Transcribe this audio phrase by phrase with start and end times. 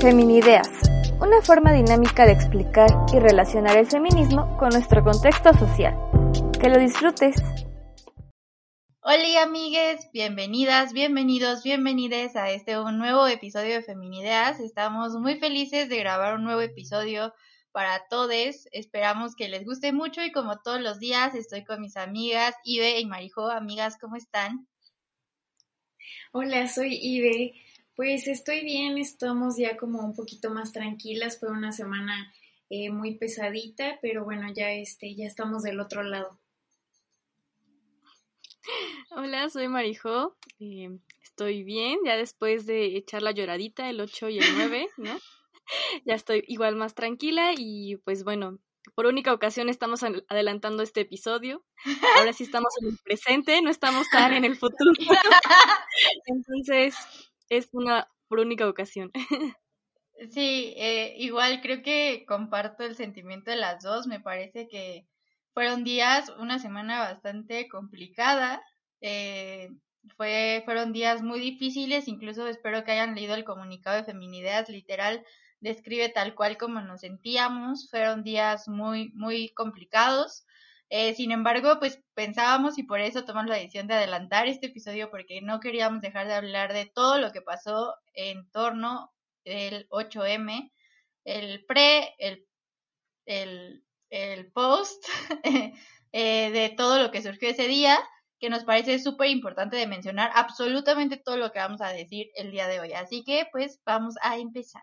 [0.00, 0.68] Feminideas,
[1.20, 5.96] una forma dinámica de explicar y relacionar el feminismo con nuestro contexto social.
[6.60, 7.42] Que lo disfrutes.
[9.00, 14.60] Hola amigues, bienvenidas, bienvenidos, bienvenides a este un nuevo episodio de Feminideas.
[14.60, 17.34] Estamos muy felices de grabar un nuevo episodio
[17.72, 18.68] para todos.
[18.70, 23.00] Esperamos que les guste mucho y como todos los días estoy con mis amigas Ibe
[23.00, 23.50] y Marijo.
[23.50, 24.68] Amigas, ¿cómo están?
[26.30, 27.54] Hola, soy Ibe.
[27.98, 32.32] Pues estoy bien, estamos ya como un poquito más tranquilas, fue una semana
[32.70, 36.38] eh, muy pesadita, pero bueno, ya este, ya estamos del otro lado.
[39.10, 44.38] Hola, soy Marijo, eh, estoy bien, ya después de echar la lloradita el 8 y
[44.38, 45.18] el 9, ¿no?
[46.06, 48.60] ya estoy igual más tranquila y pues bueno,
[48.94, 51.64] por única ocasión estamos adelantando este episodio.
[52.16, 54.92] Ahora sí estamos en el presente, no estamos tan en el futuro.
[56.26, 56.94] Entonces,
[57.48, 59.10] es una por única ocasión.
[60.30, 64.08] Sí, eh, igual creo que comparto el sentimiento de las dos.
[64.08, 65.06] Me parece que
[65.54, 68.60] fueron días, una semana bastante complicada.
[69.00, 69.68] Eh,
[70.16, 75.24] fue, fueron días muy difíciles, incluso espero que hayan leído el comunicado de Feminideas, literal,
[75.60, 77.88] describe tal cual como nos sentíamos.
[77.88, 80.44] Fueron días muy, muy complicados.
[80.90, 85.10] Eh, sin embargo, pues pensábamos y por eso tomamos la decisión de adelantar este episodio
[85.10, 89.12] porque no queríamos dejar de hablar de todo lo que pasó en torno
[89.44, 90.72] del 8M,
[91.24, 92.46] el pre, el,
[93.26, 95.04] el, el post,
[96.12, 97.98] eh, de todo lo que surgió ese día,
[98.40, 102.50] que nos parece súper importante de mencionar absolutamente todo lo que vamos a decir el
[102.50, 102.92] día de hoy.
[102.92, 104.82] Así que pues vamos a empezar.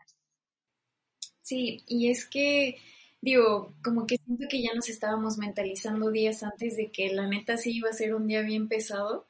[1.42, 2.78] Sí, y es que
[3.26, 7.58] digo, como que siento que ya nos estábamos mentalizando días antes de que la neta
[7.58, 9.26] sí iba a ser un día bien pesado.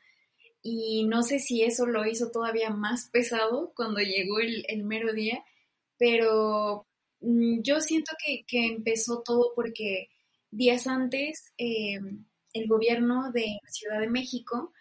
[0.61, 5.45] Y no sé si eso lo hizo todavía más pesado cuando llegó el, mero día,
[5.97, 6.85] pero
[7.21, 10.09] mm, yo siento que, empezó todo porque
[10.51, 11.99] días antes eh,
[12.53, 14.73] el gobierno de Ciudad de México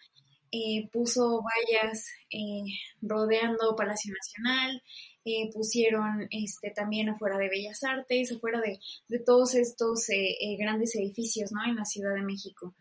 [0.51, 2.65] eh, puso vallas eh,
[3.01, 4.81] rodeando Palacio Nacional,
[5.27, 8.79] eh, pusieron este, también afuera de Bellas Artes, afuera de,
[9.25, 11.63] todos estos eh, eh, grandes edificios ¿no?
[11.65, 12.75] en la Ciudad de México.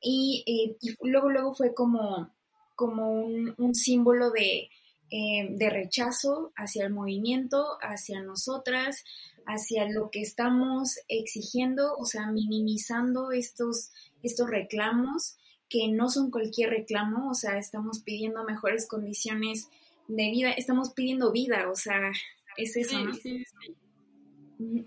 [0.00, 2.34] Y, luego, luego fue como,
[2.74, 4.68] como un, símbolo de,
[5.08, 9.04] de, rechazo hacia el movimiento, hacia nosotras,
[9.46, 15.36] hacia lo que estamos exigiendo, o sea, minimizando estos, estos reclamos
[15.68, 19.68] que no son cualquier reclamo, o sea, estamos pidiendo mejores condiciones
[20.08, 22.12] de vida, estamos pidiendo vida, o sea,
[22.56, 23.12] es eso, ¿no?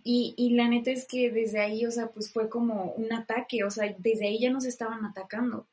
[0.03, 3.63] Y, y la neta es que desde ahí, o sea, pues fue como un ataque,
[3.63, 5.67] o sea, desde ahí ya nos estaban atacando.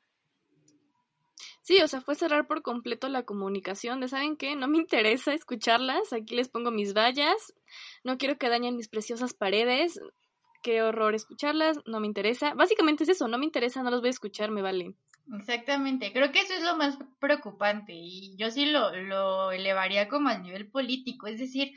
[1.63, 4.55] Sí, o sea, fue cerrar por completo la comunicación de, ¿saben qué?
[4.55, 7.55] No me interesa escucharlas, aquí les pongo mis vallas,
[8.03, 9.99] no quiero que dañen mis preciosas paredes,
[10.63, 12.53] qué horror escucharlas, no me interesa.
[12.53, 14.95] Básicamente es eso, no me interesa, no los voy a escuchar, me vale.
[15.33, 20.29] Exactamente, creo que eso es lo más preocupante y yo sí lo, lo elevaría como
[20.29, 21.73] al nivel político, es decir,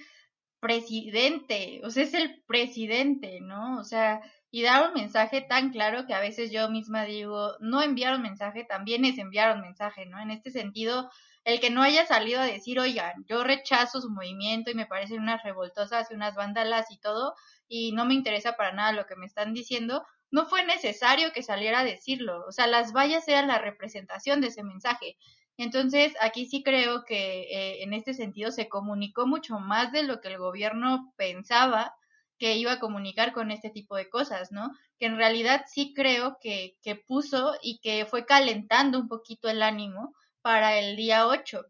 [0.60, 3.80] presidente, o sea, es el presidente, ¿no?
[3.80, 4.22] O sea,
[4.52, 8.24] y dar un mensaje tan claro que a veces yo misma digo, no enviar un
[8.24, 10.20] mensaje también es enviar un mensaje, ¿no?
[10.22, 11.10] En este sentido,
[11.46, 15.22] el que no haya salido a decir, oigan, yo rechazo su movimiento y me parecen
[15.22, 17.36] unas revoltosas y unas vándalas y todo,
[17.68, 21.44] y no me interesa para nada lo que me están diciendo, no fue necesario que
[21.44, 25.18] saliera a decirlo, o sea, las vallas eran la representación de ese mensaje.
[25.58, 30.22] Entonces, aquí sí creo que eh, en este sentido se comunicó mucho más de lo
[30.22, 31.96] que el gobierno pensaba
[32.38, 34.72] que iba a comunicar con este tipo de cosas, ¿no?
[35.00, 39.64] Que en realidad sí creo que, que puso y que fue calentando un poquito el
[39.64, 41.66] ánimo para el día 8.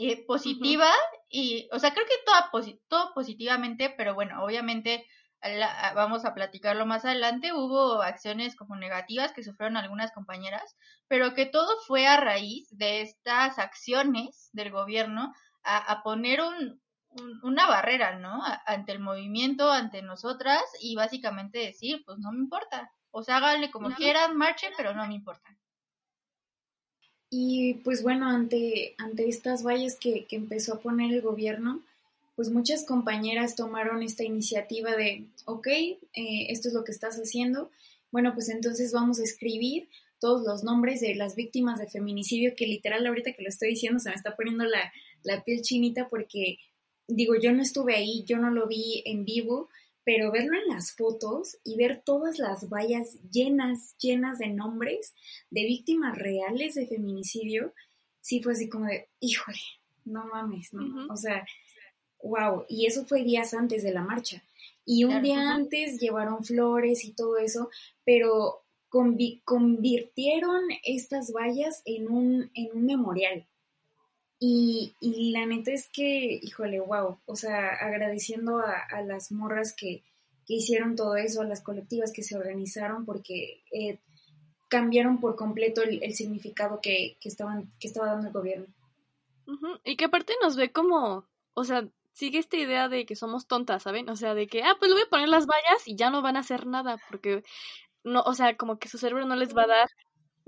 [0.00, 0.88] Eh, positiva
[1.28, 5.04] y, o sea, creo que todo, todo positivamente, pero bueno, obviamente
[5.94, 10.76] vamos a platicarlo más adelante, hubo acciones como negativas que sufrieron algunas compañeras,
[11.06, 15.32] pero que todo fue a raíz de estas acciones del gobierno
[15.62, 16.80] a, poner un,
[17.42, 18.42] una barrera, ¿no?
[18.66, 23.70] ante el movimiento, ante nosotras y básicamente decir, pues no me importa, o sea, háganle
[23.70, 25.54] como quieran, marchen, pero no me importa.
[27.30, 31.82] Y pues bueno, ante, ante estas vallas que, que empezó a poner el gobierno,
[32.38, 35.98] pues muchas compañeras tomaron esta iniciativa de, ok, eh,
[36.50, 37.72] esto es lo que estás haciendo,
[38.12, 39.88] bueno, pues entonces vamos a escribir
[40.20, 43.98] todos los nombres de las víctimas de feminicidio, que literal ahorita que lo estoy diciendo
[43.98, 44.92] se me está poniendo la,
[45.24, 46.58] la piel chinita porque,
[47.08, 49.68] digo, yo no estuve ahí, yo no lo vi en vivo,
[50.04, 55.12] pero verlo en las fotos y ver todas las vallas llenas, llenas de nombres
[55.50, 57.74] de víctimas reales de feminicidio,
[58.20, 59.58] sí fue así como de, híjole,
[60.04, 61.12] no mames, ¿no?
[61.12, 61.44] O sea,
[62.22, 64.42] wow, y eso fue días antes de la marcha.
[64.84, 67.68] Y un día antes llevaron flores y todo eso,
[68.04, 73.46] pero convirtieron estas vallas en un, en un memorial.
[74.40, 80.04] Y, y, la neta es que, híjole, wow, o sea, agradeciendo a, las morras que,
[80.46, 83.98] que, hicieron todo eso, a las colectivas que se organizaron, porque eh,
[84.68, 88.66] cambiaron por completo el, significado que, que, estaban, que estaba dando el gobierno.
[89.84, 91.88] Y que aparte nos ve como, o sea,
[92.18, 94.08] sigue esta idea de que somos tontas, ¿saben?
[94.10, 96.20] O sea, de que, ah, pues le voy a poner las vallas y ya no
[96.20, 97.44] van a hacer nada, porque,
[98.04, 99.88] no, o sea, como que su cerebro no les va a dar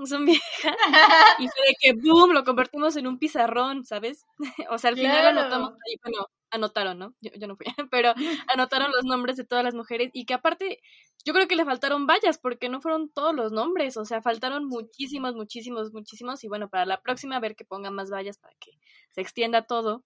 [0.07, 0.43] son viejas.
[1.39, 4.27] y fue de que, boom, lo convertimos en un pizarrón, ¿sabes?
[4.71, 7.15] o sea, al final anotamos ahí, bueno, anotaron, ¿no?
[7.21, 8.15] Yo, yo no fui, pero
[8.49, 10.81] anotaron los nombres de todas las mujeres y que aparte,
[11.25, 14.67] yo creo que le faltaron vallas porque no fueron todos los nombres, o sea, faltaron
[14.67, 18.55] muchísimos, muchísimos, muchísimos y bueno, para la próxima a ver que pongan más vallas para
[18.59, 18.73] que
[19.11, 20.05] se extienda todo.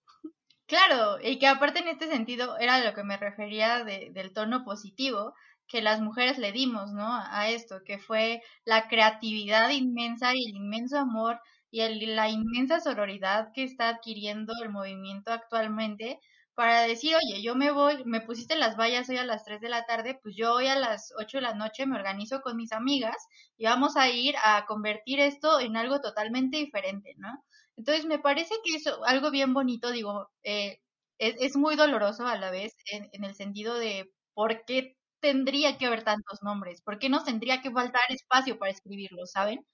[0.66, 4.64] Claro, y que aparte en este sentido era lo que me refería de, del tono
[4.64, 5.34] positivo,
[5.68, 7.06] que las mujeres le dimos, ¿no?
[7.06, 11.40] A esto, que fue la creatividad inmensa y el inmenso amor
[11.70, 16.18] y la inmensa sororidad que está adquiriendo el movimiento actualmente
[16.54, 19.68] para decir, oye, yo me voy, me pusiste las vallas hoy a las 3 de
[19.68, 22.72] la tarde, pues yo hoy a las 8 de la noche me organizo con mis
[22.72, 23.16] amigas
[23.56, 27.44] y vamos a ir a convertir esto en algo totalmente diferente, ¿no?
[27.76, 30.78] Entonces me parece que es algo bien bonito, digo, eh,
[31.18, 35.86] es, es, muy doloroso a la vez en, el sentido de por qué tendría que
[35.86, 36.82] haber tantos nombres?
[36.82, 39.64] ¿Por qué nos tendría que faltar espacio para escribirlos, saben?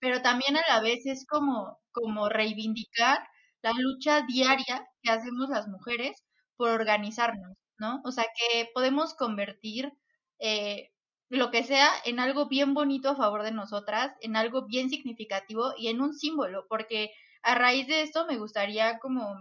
[0.00, 3.18] Pero también a la vez es como, como reivindicar
[3.64, 6.22] la lucha diaria que hacemos las mujeres
[6.56, 8.02] por organizarnos, ¿no?
[8.04, 9.90] O sea, que podemos convertir
[10.38, 10.90] eh,
[11.30, 15.72] lo que sea en algo bien bonito a favor de nosotras, en algo bien significativo
[15.78, 17.10] y en un símbolo, porque
[17.42, 19.34] a raíz de esto me gustaría como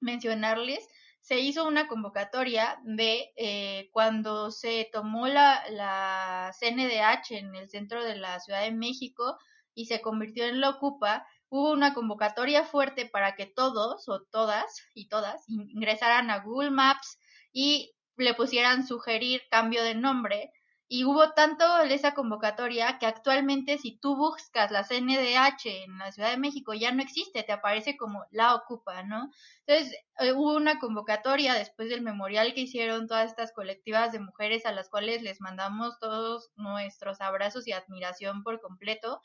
[0.00, 0.88] mencionarles
[1.20, 8.02] se hizo una convocatoria de eh, cuando se tomó la, la CNDH en el centro
[8.02, 9.38] de la Ciudad de México
[9.74, 14.82] y se convirtió en la Ocupa, hubo una convocatoria fuerte para que todos o todas
[14.94, 17.18] y todas ingresaran a Google Maps
[17.52, 20.52] y le pusieran sugerir cambio de nombre
[20.92, 26.32] y hubo tanto esa convocatoria que actualmente si tú buscas la CNDH en la Ciudad
[26.32, 29.30] de México ya no existe, te aparece como la ocupa, ¿no?
[29.66, 34.66] Entonces eh, hubo una convocatoria después del memorial que hicieron todas estas colectivas de mujeres
[34.66, 39.20] a las cuales les mandamos todos nuestros abrazos y admiración por completo,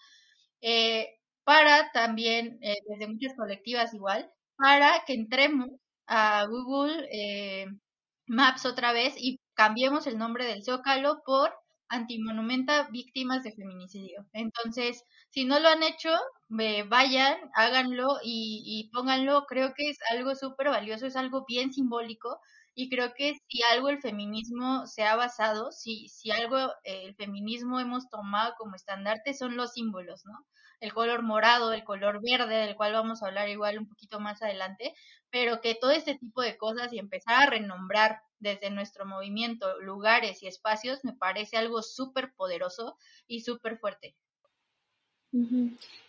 [0.62, 5.70] eh, para también, eh, desde muchas colectivas igual, para que entremos
[6.08, 7.08] a Google
[8.28, 11.54] Maps otra vez y cambiemos el nombre del Zócalo por
[11.90, 14.26] Antimonumenta Víctimas de Feminicidio.
[14.34, 16.10] Entonces, si no lo han hecho,
[16.50, 19.46] vayan, háganlo y, y pónganlo.
[19.48, 22.40] Creo que es algo súper valioso, es algo bien simbólico
[22.76, 27.16] y creo que si algo el feminismo se ha basado, si, si algo eh, el
[27.16, 30.46] feminismo hemos tomado como estandarte son los símbolos, ¿no?
[30.80, 34.42] El color morado, el color verde, del cual vamos a hablar igual un poquito más
[34.42, 34.94] adelante,
[35.30, 40.44] pero que todo este tipo de cosas y empezar a renombrar desde nuestro movimiento lugares
[40.44, 44.16] y espacios me parece algo súper poderoso y súper fuerte.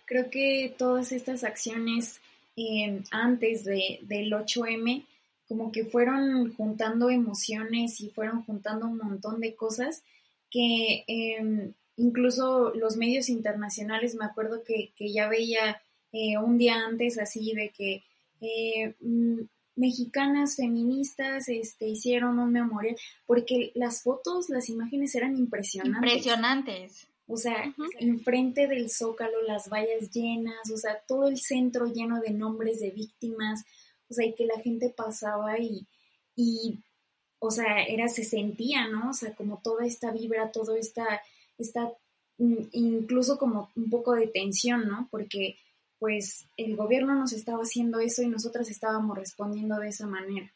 [0.05, 2.21] Creo que todas estas acciones
[2.57, 5.05] eh, antes de, del 8M
[5.49, 10.03] como que fueron juntando emociones y fueron juntando un montón de cosas
[10.51, 17.19] que em, incluso los medios internacionales, me acuerdo que, ya veía eh, un día antes
[17.19, 18.05] así de que
[18.41, 19.41] eh, mm,
[19.77, 26.13] mexicanas feministas este, hicieron un memorial, porque las fotos, las imágenes eran impresionantes.
[26.13, 27.07] Impresionantes.
[27.29, 32.31] O sea, enfrente del zócalo, las vallas llenas, o sea, todo el centro lleno de
[32.31, 33.65] nombres de víctimas,
[34.09, 35.87] o sea, y que la gente pasaba y,
[36.37, 36.79] y
[37.41, 39.11] o sea, era, se sentía, ¿no?
[39.11, 41.21] O sea, como toda esta vibra, toda esta,
[41.59, 41.93] esta,
[42.39, 45.09] mm, incluso como un poco de tensión, ¿no?
[45.11, 45.57] Porque
[45.99, 50.53] pues el gobierno nos estaba haciendo eso y nosotras estábamos respondiendo de esa manera.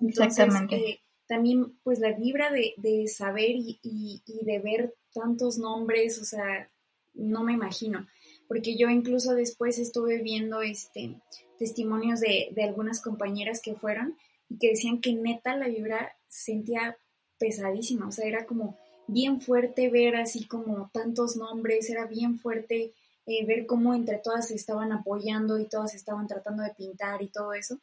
[0.00, 0.76] Exactamente.
[0.76, 6.24] Eh, también pues la vibra de, de saber y, y, de ver tantos nombres, o
[6.24, 6.70] sea,
[7.14, 8.06] no me imagino,
[8.48, 11.20] porque yo incluso después estuve viendo este
[11.58, 14.16] testimonios de, de algunas compañeras que fueron
[14.48, 16.98] y que decían que neta la vibra sentía
[17.38, 22.92] pesadísima, o sea, era como bien fuerte ver así como tantos nombres, era bien fuerte
[23.26, 27.28] eh, ver cómo entre todas se estaban apoyando y todas estaban tratando de pintar y
[27.28, 27.78] todo eso,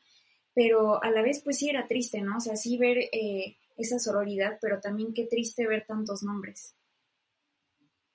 [0.53, 2.37] pero a la vez pues sí era triste, ¿no?
[2.37, 6.75] O sea, sí ver eh, esa sororidad, pero también qué triste ver tantos nombres.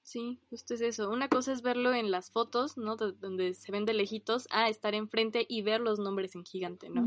[0.02, 1.10] Sí, justo es eso.
[1.10, 2.96] Una cosa es verlo en las fotos, ¿no?
[2.96, 7.06] donde se ven de lejitos, a estar enfrente y ver los nombres en gigante, ¿no?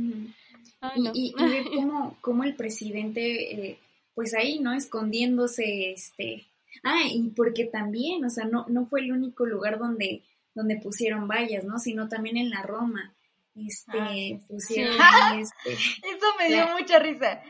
[1.13, 3.79] y, ver cómo, cómo el presidente, eh,
[4.17, 4.73] pues ahí, ¿no?
[4.73, 6.47] Escondiéndose, este...
[6.81, 10.23] Ah, y porque también, o sea, no, no fue el único lugar donde,
[10.55, 11.77] donde pusieron vallas, ¿no?
[11.77, 13.13] Sino también en la Roma.
[13.55, 14.95] Este, ah, pusieron...
[15.39, 17.43] Este, eso me dio mucha risa.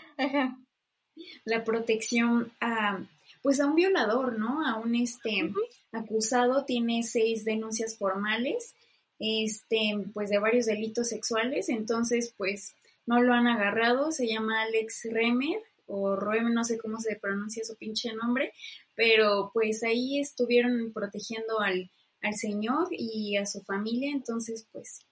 [1.46, 3.00] La protección a
[3.42, 4.68] pues a un violador, ¿no?
[4.68, 5.54] A un este
[5.94, 8.76] acusado tiene seis denuncias formales,
[9.20, 15.08] este, pues de varios delitos sexuales, entonces pues no lo han agarrado, se llama Alex
[15.10, 18.54] Remer o Roem, no sé cómo se pronuncia su pinche nombre,
[18.96, 21.90] pero pues ahí estuvieron protegiendo al,
[22.22, 25.08] al señor y a su familia, entonces pues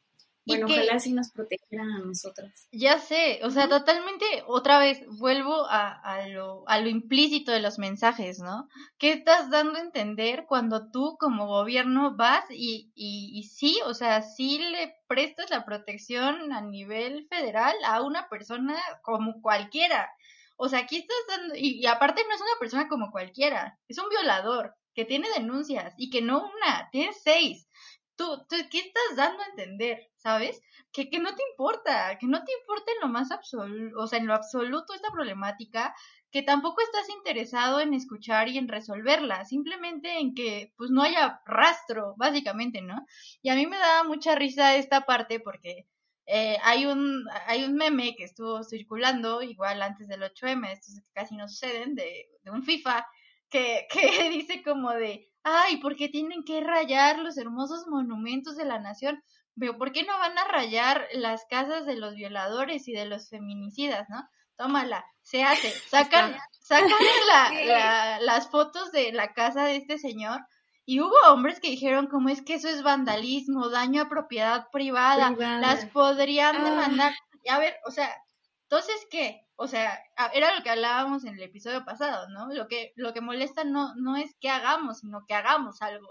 [0.47, 2.67] bueno, ojalá sí nos protegieran a nosotras.
[2.71, 7.61] Ya sé, o sea, totalmente, otra vez, vuelvo a, a, lo, a lo implícito de
[7.61, 8.69] los mensajes, ¿no?
[8.99, 13.95] ¿Qué estás dando a entender cuando tú como gobierno vas y, y, y sí, o
[13.95, 20.11] sea, sí le prestas la protección a nivel federal a una persona como cualquiera?
[20.57, 23.97] O sea, aquí estás dando, y, y aparte no es una persona como cualquiera, es
[23.97, 27.67] un violador que tiene denuncias y que no una, tiene seis
[28.15, 29.99] tú, tú, ¿qué estás dando a entender?
[30.17, 30.61] ¿Sabes?
[30.91, 34.19] Que, que no te importa, que no te importa en lo más absoluto, o sea,
[34.19, 35.93] en lo absoluto esta problemática,
[36.31, 41.41] que tampoco estás interesado en escuchar y en resolverla, simplemente en que pues no haya
[41.45, 43.05] rastro, básicamente, ¿no?
[43.41, 45.87] Y a mí me daba mucha risa esta parte porque
[46.27, 51.11] eh, hay un hay un meme que estuvo circulando igual antes del 8M, estos que
[51.13, 53.05] casi no suceden, de, de un FIFA,
[53.49, 58.65] que, que dice como de, ay, ¿por qué tienen que rayar los hermosos monumentos de
[58.65, 59.23] la nación?
[59.57, 63.29] Pero ¿por qué no van a rayar las casas de los violadores y de los
[63.29, 64.27] feminicidas, no?
[64.57, 66.89] Tómala, se hace, sacan, sacan
[67.67, 70.41] la, las fotos de la casa de este señor
[70.85, 75.31] y hubo hombres que dijeron como es que eso es vandalismo, daño a propiedad privada,
[75.59, 76.63] las podrían ah.
[76.63, 77.13] demandar.
[77.43, 78.15] Y a ver, o sea,
[78.63, 79.41] entonces, ¿qué?
[79.55, 79.99] O sea,
[80.33, 82.53] era lo que hablábamos en el episodio pasado, ¿no?
[82.53, 86.07] Lo que, lo que molesta no, no es que hagamos, sino que hagamos algo.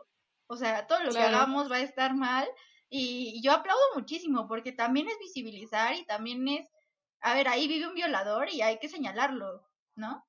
[0.47, 2.49] O sea, todo lo que hagamos va a estar mal.
[2.89, 6.69] Y, yo aplaudo muchísimo porque también es visibilizar y también es,
[7.21, 9.67] a ver, ahí vive un violador y hay que señalarlo,
[9.97, 10.25] ¿no?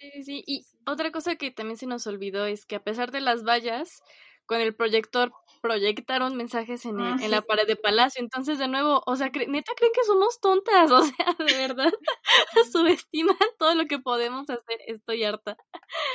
[0.00, 0.44] Sí, sí, sí.
[0.46, 4.02] Y otra cosa que también se nos olvidó es que a pesar de las vallas,
[4.44, 8.22] con el proyector proyectaron mensajes en, ah, en la pared de Palacio.
[8.22, 11.92] Entonces, de nuevo, o sea, neta creen que somos tontas, o sea, de verdad,
[12.72, 14.78] subestiman todo lo que podemos hacer.
[14.86, 15.56] Estoy harta.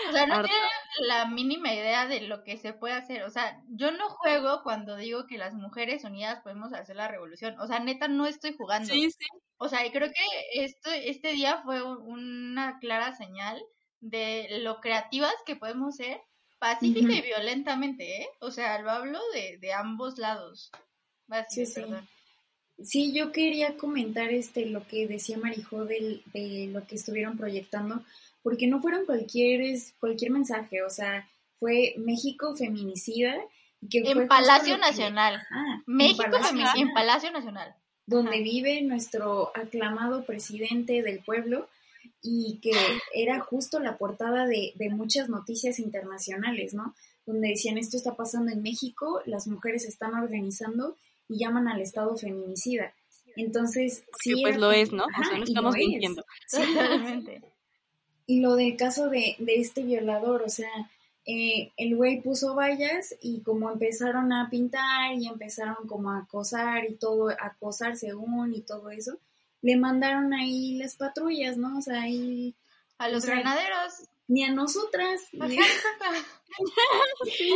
[0.10, 0.69] O sea, no tienen
[1.07, 3.24] la mínima idea de lo que se puede hacer.
[3.24, 7.60] O sea, yo no juego cuando digo que las mujeres unidas podemos hacer la revolución.
[7.60, 8.91] O sea, neta, no estoy jugando.
[8.91, 9.27] Sí, sí.
[9.57, 13.62] O sea, y creo que esto, este día fue una clara señal
[14.00, 16.19] de lo creativas que podemos ser
[16.62, 18.27] pacífica y violentamente, ¿eh?
[18.39, 20.70] O sea, lo hablo de, de ambos lados.
[21.50, 21.82] sí, sí.
[22.84, 28.03] sí, yo quería comentar este lo que decía Marijó de, de lo que estuvieron proyectando,
[28.44, 31.27] porque no fueron cualquier, cualquier mensaje, o sea,
[31.60, 33.36] fue México feminicida.
[33.89, 35.41] Que en Palacio Nacional.
[35.50, 37.75] ah, México en Palacio, en Palacio Nacional.
[38.06, 41.68] Donde vive nuestro aclamado presidente del pueblo
[42.21, 42.71] y que
[43.13, 46.95] era justo la portada de, de, muchas noticias internacionales, ¿no?
[47.25, 50.95] Donde decían esto está pasando en México, las mujeres están organizando
[51.27, 52.93] y llaman al Estado feminicida.
[53.35, 54.41] Entonces, sí.
[54.41, 55.05] pues lo es, ¿no?
[55.05, 56.23] o sea, no estamos mintiendo.
[58.27, 60.69] y lo del caso de, de este violador, o sea,
[61.25, 66.89] eh, el güey puso vallas y como empezaron a pintar y empezaron como a acosar
[66.89, 69.19] y todo, a acosar según y todo eso,
[69.62, 71.77] le mandaron ahí las patrullas, ¿no?
[71.77, 72.56] O sea, ahí...
[72.98, 73.94] A los granaderos.
[74.27, 75.22] Ni a nosotras.
[77.25, 77.51] sí.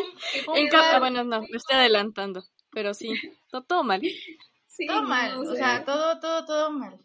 [1.00, 3.14] bueno, no, me estoy adelantando, pero sí,
[3.68, 4.02] todo, mal.
[4.68, 7.00] Sí, todo mal, o, sea, todo, todo, todo mal.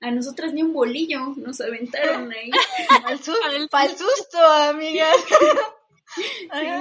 [0.00, 2.50] A nosotras ni un bolillo nos aventaron ahí.
[3.04, 3.34] Al susto,
[3.96, 5.16] susto, amigas.
[6.14, 6.24] Sí,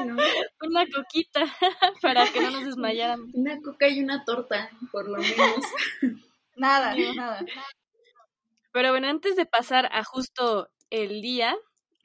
[0.06, 0.16] ¿no?
[0.62, 1.54] Una coquita
[2.01, 3.30] para que no nos desmayaran.
[3.34, 5.66] Una coca y una torta, por lo menos.
[6.57, 7.45] Nada, nada.
[8.71, 11.55] Pero bueno, antes de pasar a justo el día,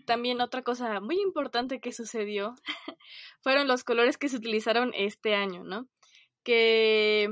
[0.06, 2.54] también otra cosa muy importante que sucedió
[3.42, 5.88] fueron los colores que se utilizaron este año, ¿no?
[6.44, 7.28] Que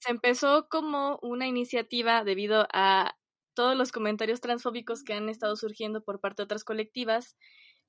[0.00, 3.16] se empezó como una iniciativa debido a
[3.54, 7.36] todos los comentarios transfóbicos que han estado surgiendo por parte de otras colectivas,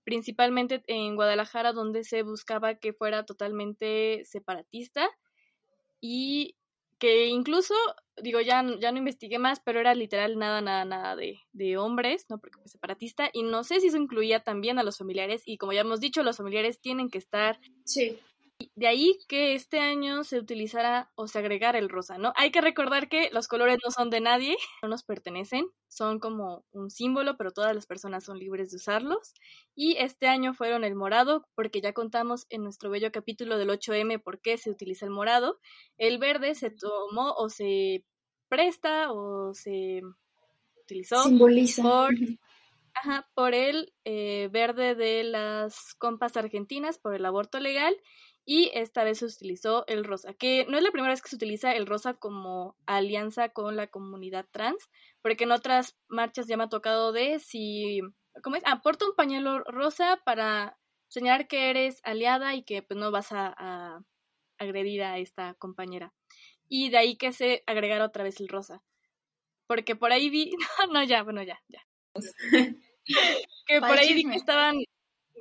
[0.03, 5.09] principalmente en Guadalajara, donde se buscaba que fuera totalmente separatista
[6.01, 6.55] y
[6.99, 7.73] que incluso,
[8.21, 12.25] digo, ya, ya no investigué más, pero era literal nada, nada, nada de, de hombres,
[12.29, 12.39] ¿no?
[12.39, 15.73] Porque fue separatista, y no sé si eso incluía también a los familiares, y como
[15.73, 18.19] ya hemos dicho, los familiares tienen que estar Sí.
[18.75, 22.33] De ahí que este año se utilizara o se agregara el rosa, ¿no?
[22.35, 26.65] Hay que recordar que los colores no son de nadie, no nos pertenecen, son como
[26.71, 29.33] un símbolo, pero todas las personas son libres de usarlos.
[29.75, 34.21] Y este año fueron el morado, porque ya contamos en nuestro bello capítulo del 8M
[34.21, 35.59] por qué se utiliza el morado.
[35.97, 38.05] El verde se tomó o se
[38.49, 40.01] presta o se
[40.81, 41.83] utilizó Simboliza.
[41.83, 42.13] por.
[42.99, 47.95] Ajá, por el eh, verde de las compas argentinas, por el aborto legal,
[48.49, 51.35] y esta vez se utilizó el rosa, que no es la primera vez que se
[51.35, 54.89] utiliza el rosa como alianza con la comunidad trans,
[55.21, 57.99] porque en otras marchas ya me ha tocado de si,
[58.41, 58.63] ¿cómo es?
[58.65, 63.33] Ah, porta un pañuelo rosa para señalar que eres aliada y que pues no vas
[63.33, 63.99] a, a
[64.57, 66.13] agredir a esta compañera.
[66.69, 68.81] Y de ahí que se agregara otra vez el rosa.
[69.67, 70.57] Porque por ahí vi, no,
[70.93, 71.85] no, ya, bueno, ya, ya
[73.65, 74.77] que por ¿Cuál ahí vi que estaban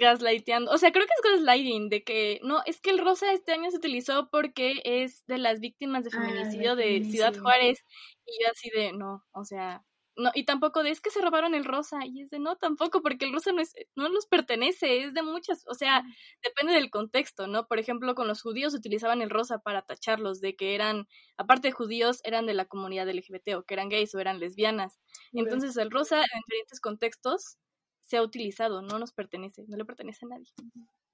[0.00, 3.52] gaslighteando, o sea, creo que es gaslighting, de que no, es que el rosa este
[3.52, 7.34] año se utilizó porque es de las víctimas de Ah, de feminicidio de Ciudad.
[7.36, 7.84] Juárez,
[8.26, 9.82] y yo así de, no, o sea,
[10.16, 13.02] no, y tampoco de, es que se robaron el rosa, y es de, no, tampoco,
[13.02, 16.02] porque el rosa no es, no nos pertenece, es de muchas, o sea,
[16.42, 17.66] depende del contexto, ¿no?
[17.66, 21.72] Por ejemplo, con los judíos utilizaban el rosa para tacharlos de que eran, aparte de
[21.72, 24.98] judíos, eran de la comunidad LGBT, o que eran gays o eran lesbianas.
[25.32, 27.58] Entonces el rosa en diferentes contextos
[28.06, 30.46] se ha utilizado, no nos pertenece, no le pertenece a nadie.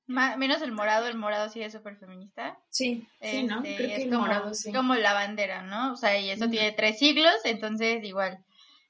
[0.06, 2.58] Ma- menos el morado, el morado sí es súper feminista.
[2.70, 3.56] Sí, sí, ¿no?
[3.62, 4.72] Este, Creo que es el como, morado sí.
[4.72, 5.92] como la bandera, ¿no?
[5.92, 8.44] O sea, y eso tiene tres siglos, entonces igual.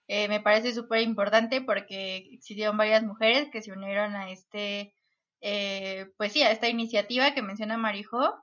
[0.08, 4.94] Eh, me parece súper importante porque existieron varias mujeres que se unieron a este,
[5.40, 8.34] eh, pues sí, a esta iniciativa que menciona Marijo.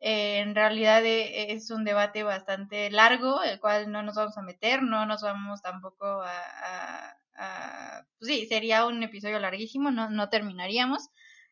[0.00, 4.42] Eh, en realidad eh, es un debate bastante largo, el cual no nos vamos a
[4.42, 6.30] meter, no nos vamos tampoco a...
[6.30, 11.08] a- a- pues sí, sería un episodio larguísimo, no, no terminaríamos.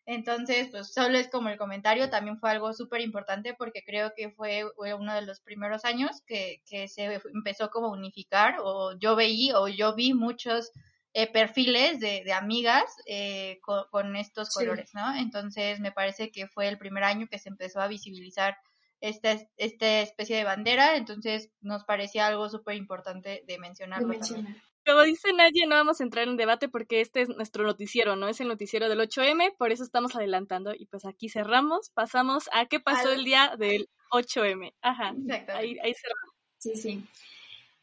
[0.09, 4.31] Entonces, pues solo es como el comentario, también fue algo súper importante porque creo que
[4.31, 8.97] fue fue uno de los primeros años que, que se empezó como a unificar o
[8.99, 10.71] yo veí o yo vi muchos
[11.13, 14.65] eh, perfiles de, de amigas eh, con, con estos Sí.
[14.67, 15.15] colores, ¿no?
[15.17, 18.57] Entonces me parece que fue el primer año que se empezó a visibilizar
[19.01, 23.59] esta, esta especie de bandera, entonces nos parecía algo súper importante de
[23.93, 24.47] de mencionarlo también.
[24.47, 24.57] mencionar.
[24.87, 28.29] Como dice Naye, no vamos a entrar en debate porque este es nuestro noticiero, ¿no?
[28.29, 30.73] Es el noticiero del 8M, por eso estamos adelantando.
[30.75, 34.73] Y pues aquí cerramos, pasamos a qué pasó Al- el día del 8M.
[34.83, 35.53] Ajá, Exactamente.
[35.53, 36.35] ahí, ahí cerramos.
[36.59, 37.05] Sí, sí.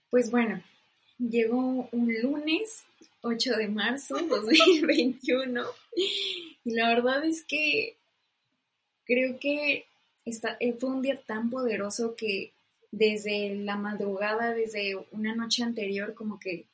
[0.09, 0.61] Pues bueno,
[1.19, 2.83] llegó un lunes,
[3.21, 5.63] 8 de marzo 2021,
[5.95, 7.97] y la verdad es que
[9.05, 9.85] creo que
[10.25, 12.53] esta, eh, fue un día tan poderoso que
[12.91, 16.65] desde la madrugada, desde una noche anterior, como que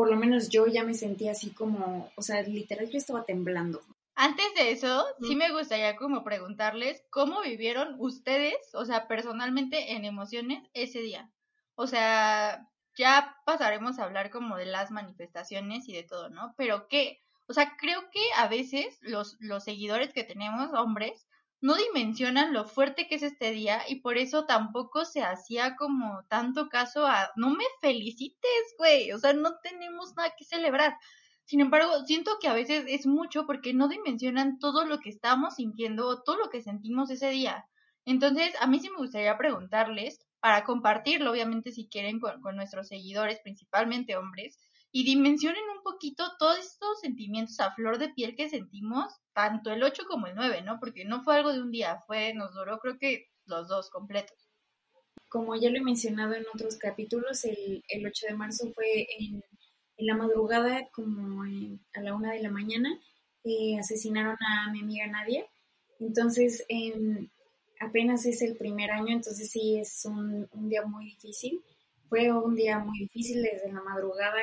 [0.00, 3.82] por lo menos yo ya me sentía así como, o sea, literal yo estaba temblando.
[4.14, 10.06] Antes de eso, sí me gustaría como preguntarles cómo vivieron ustedes, o sea, personalmente en
[10.06, 11.30] emociones ese día.
[11.74, 16.54] O sea, ya pasaremos a hablar como de las manifestaciones y de todo, ¿no?
[16.56, 21.26] Pero qué, o sea, creo que a veces los, los seguidores que tenemos, hombres,
[21.60, 26.24] no dimensionan lo fuerte que es este día y por eso tampoco se hacía como
[26.28, 30.96] tanto caso a, no me felicites, güey, o sea, no tenemos nada que celebrar.
[31.44, 35.56] Sin embargo, siento que a veces es mucho porque no dimensionan todo lo que estamos
[35.56, 37.66] sintiendo o todo lo que sentimos ese día.
[38.04, 42.88] Entonces, a mí sí me gustaría preguntarles, para compartirlo, obviamente, si quieren, con, con nuestros
[42.88, 44.58] seguidores, principalmente hombres,
[44.92, 49.82] y dimensionen un poquito todos estos sentimientos a flor de piel que sentimos, tanto el
[49.82, 50.78] 8 como el 9, ¿no?
[50.80, 54.36] Porque no fue algo de un día, fue, nos duró creo que los dos completos.
[55.28, 59.42] Como ya lo he mencionado en otros capítulos, el, el 8 de marzo fue en,
[59.98, 62.90] la madrugada, como en- a la una de la mañana,
[63.44, 65.46] eh, asesinaron a mi amiga Nadia.
[66.00, 67.30] Entonces, em,
[67.80, 71.62] apenas es el primer año, entonces sí es un, un día muy difícil.
[72.08, 74.40] Fue un día muy difícil desde la madrugada.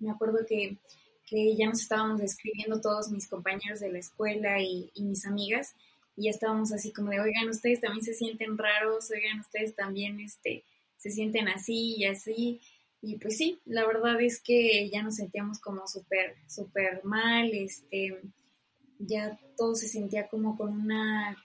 [0.00, 0.78] Me acuerdo que,
[1.26, 5.74] que ya nos estábamos escribiendo todos mis compañeros de la escuela y, y mis amigas
[6.16, 10.18] y ya estábamos así como de, oigan, ustedes también se sienten raros, oigan, ustedes también
[10.20, 10.64] este,
[10.96, 12.60] se sienten así y así.
[13.02, 18.18] Y pues sí, la verdad es que ya nos sentíamos como súper, súper mal, este,
[18.98, 21.36] ya todo se sentía como con una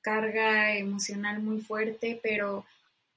[0.00, 2.64] carga emocional muy fuerte, pero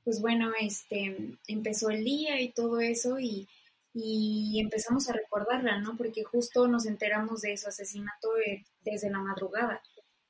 [0.04, 1.16] pues bueno, este,
[1.48, 3.48] empezó el día y todo eso y,
[3.94, 5.98] y empezamos a recordarla, ¿no?
[5.98, 9.82] Porque justo nos enteramos de su asesinato eh, desde la madrugada.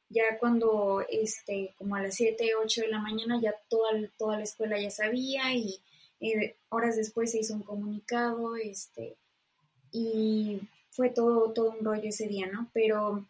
[0.10, 4.44] Ya cuando, este, como a las 7, 8 de la mañana, ya toda, toda la
[4.44, 5.80] escuela ya sabía y
[6.20, 9.16] eh, horas después se hizo un comunicado, este,
[9.92, 12.70] y fue todo, todo un rollo ese día, ¿no?
[12.74, 13.26] Pero,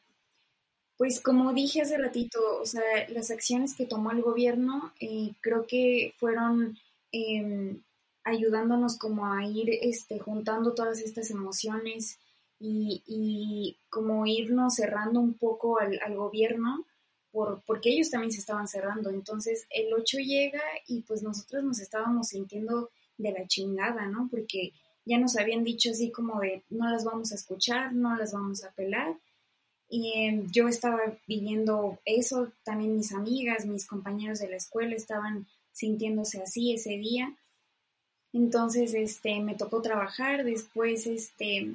[0.97, 5.65] pues como dije hace ratito, o sea, las acciones que tomó el gobierno eh, creo
[5.67, 6.77] que fueron
[7.11, 7.81] em,
[8.29, 12.19] ayudándonos como a ir este, juntando todas estas emociones
[12.59, 16.85] y, como irnos cerrando un poco al, al gobierno
[17.31, 19.09] por, porque ellos también se estaban cerrando.
[19.09, 24.27] Entonces el 8 llega y pues nosotros nos estábamos sintiendo de la chingada, ¿no?
[24.29, 24.73] Porque
[25.05, 28.63] ya nos habían dicho así como de no las vamos a escuchar, no las vamos
[28.63, 29.17] a pelar.
[29.89, 35.47] Y em, yo estaba viviendo eso, también mis amigas, mis compañeros de la escuela estaban
[35.71, 37.35] sintiéndose así ese día.
[38.33, 41.73] Entonces, este, me tocó trabajar, después, este,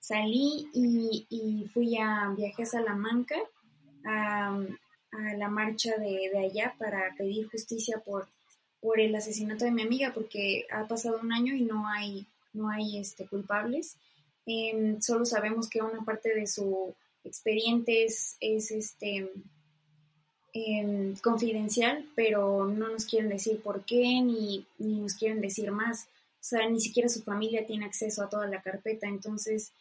[0.00, 3.36] salí y, fui a, viaje a Salamanca,
[4.04, 4.58] a,
[5.36, 8.26] la marcha de, de, allá para pedir justicia por,
[8.80, 12.68] por el asesinato de mi amiga, porque ha pasado un año y no hay, no
[12.70, 13.96] hay este, culpables.
[14.46, 19.30] Em, solo sabemos que una parte de su expediente es, es este,
[20.54, 26.08] Em, confidencial, pero no nos quieren decir por qué ni, ni nos quieren decir más.
[26.34, 29.72] O sea, ni siquiera su familia tiene acceso a toda la carpeta, entonces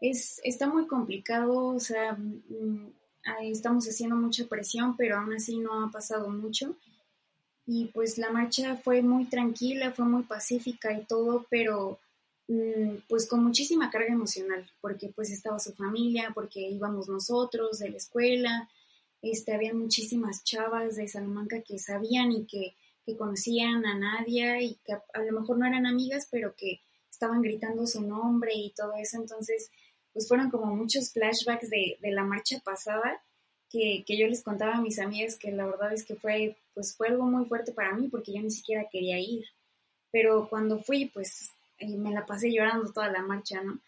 [0.00, 2.92] es, está muy complicado, o sea, mm,
[3.42, 6.76] estamos haciendo mucha presión, pero aún así no ha pasado mucho.
[7.66, 11.98] Y pues la marcha fue muy tranquila, fue muy pacífica y todo, pero
[12.46, 17.90] mm, pues con muchísima carga emocional, porque pues estaba su familia, porque íbamos nosotros de
[17.90, 18.68] la escuela,
[19.22, 22.74] este, había muchísimas chavas de Salamanca que sabían y que,
[23.18, 26.80] conocían a Nadia y que a, lo mejor no eran amigas, pero que
[27.10, 29.16] estaban gritando su nombre y todo eso.
[29.16, 29.68] Entonces,
[30.12, 33.20] pues fueron como muchos flashbacks de, la marcha pasada
[33.68, 37.08] que, yo les contaba a mis amigas que la verdad es que fue, pues fue
[37.08, 39.44] algo muy fuerte para mí porque yo ni siquiera quería ir.
[40.12, 43.80] Pero cuando fui, pues eh, me la pasé llorando toda la marcha, ¿no?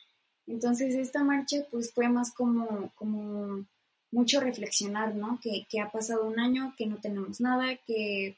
[0.49, 3.65] Entonces esta marcha pues fue más como, como
[4.13, 5.41] mucho reflexionar, ¿no?
[5.43, 8.37] Que, ha pasado un año, que no tenemos nada, que,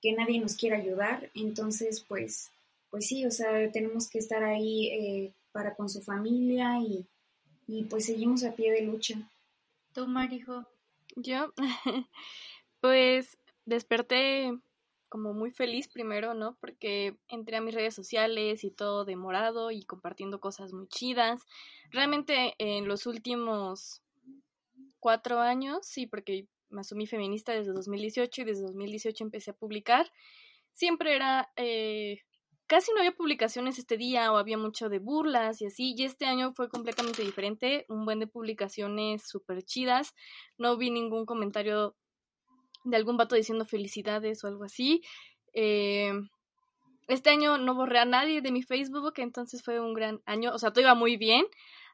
[0.00, 1.30] que nadie nos quiere ayudar.
[1.34, 2.50] Entonces, pues,
[2.90, 7.06] pues sí, o sea, tenemos que estar ahí eh, para con su familia y,
[7.66, 9.18] y pues seguimos a pie de lucha.
[9.94, 10.66] ¿Tú, Marijo?
[11.16, 11.52] Yo,
[12.80, 14.52] pues desperté
[15.08, 16.56] como muy feliz primero, ¿no?
[16.60, 21.42] Porque entré a mis redes sociales y todo de morado y compartiendo cosas muy chidas.
[21.90, 24.02] Realmente en los últimos
[25.02, 30.10] cuatro años, sí, porque me asumí feminista desde 2018 y desde 2018 empecé a publicar.
[30.72, 32.20] Siempre era, eh,
[32.68, 36.24] casi no había publicaciones este día o había mucho de burlas y así, y este
[36.24, 40.14] año fue completamente diferente, un buen de publicaciones súper chidas,
[40.56, 41.96] no vi ningún comentario
[42.84, 45.02] de algún vato diciendo felicidades o algo así.
[45.52, 46.12] Eh,
[47.08, 50.58] este año no borré a nadie de mi Facebook, entonces fue un gran año, o
[50.58, 51.44] sea, todo iba muy bien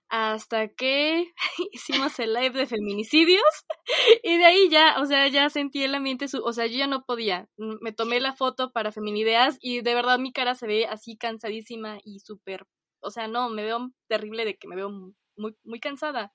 [0.09, 1.33] hasta que
[1.73, 3.43] hicimos el live de feminicidios
[4.23, 6.87] y de ahí ya, o sea, ya sentí el ambiente, su o sea, yo ya
[6.87, 10.87] no podía, me tomé la foto para Feminideas y de verdad mi cara se ve
[10.87, 12.67] así cansadísima y súper,
[13.01, 14.91] o sea, no, me veo terrible de que me veo
[15.37, 16.33] muy, muy cansada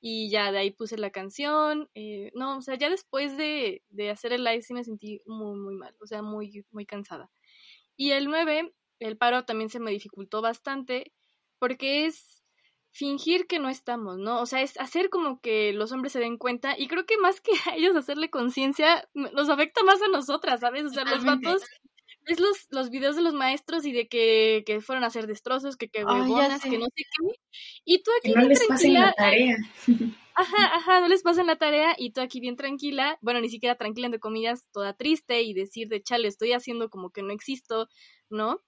[0.00, 4.10] y ya de ahí puse la canción, eh, no, o sea, ya después de, de
[4.10, 7.30] hacer el live sí me sentí muy, muy mal, o sea, muy, muy cansada.
[7.96, 11.12] Y el 9, el paro también se me dificultó bastante
[11.58, 12.33] porque es
[12.94, 14.40] fingir que no estamos, ¿no?
[14.40, 17.40] O sea, es hacer como que los hombres se den cuenta y creo que más
[17.40, 20.84] que a ellos hacerle conciencia, nos afecta más a nosotras, ¿sabes?
[20.84, 21.62] O sea, los vatos
[22.26, 25.76] ves los, los videos de los maestros y de que, que fueron a hacer destrozos,
[25.76, 27.40] que que huevonas, que no sé qué.
[27.84, 29.56] Y tú aquí que no les pasen la tarea.
[30.36, 33.76] Ajá, ajá, no les pasen la tarea y tú aquí bien tranquila, bueno, ni siquiera
[33.76, 37.88] tranquila, entre comillas, toda triste y decir de chale, estoy haciendo como que no existo,
[38.30, 38.60] ¿no?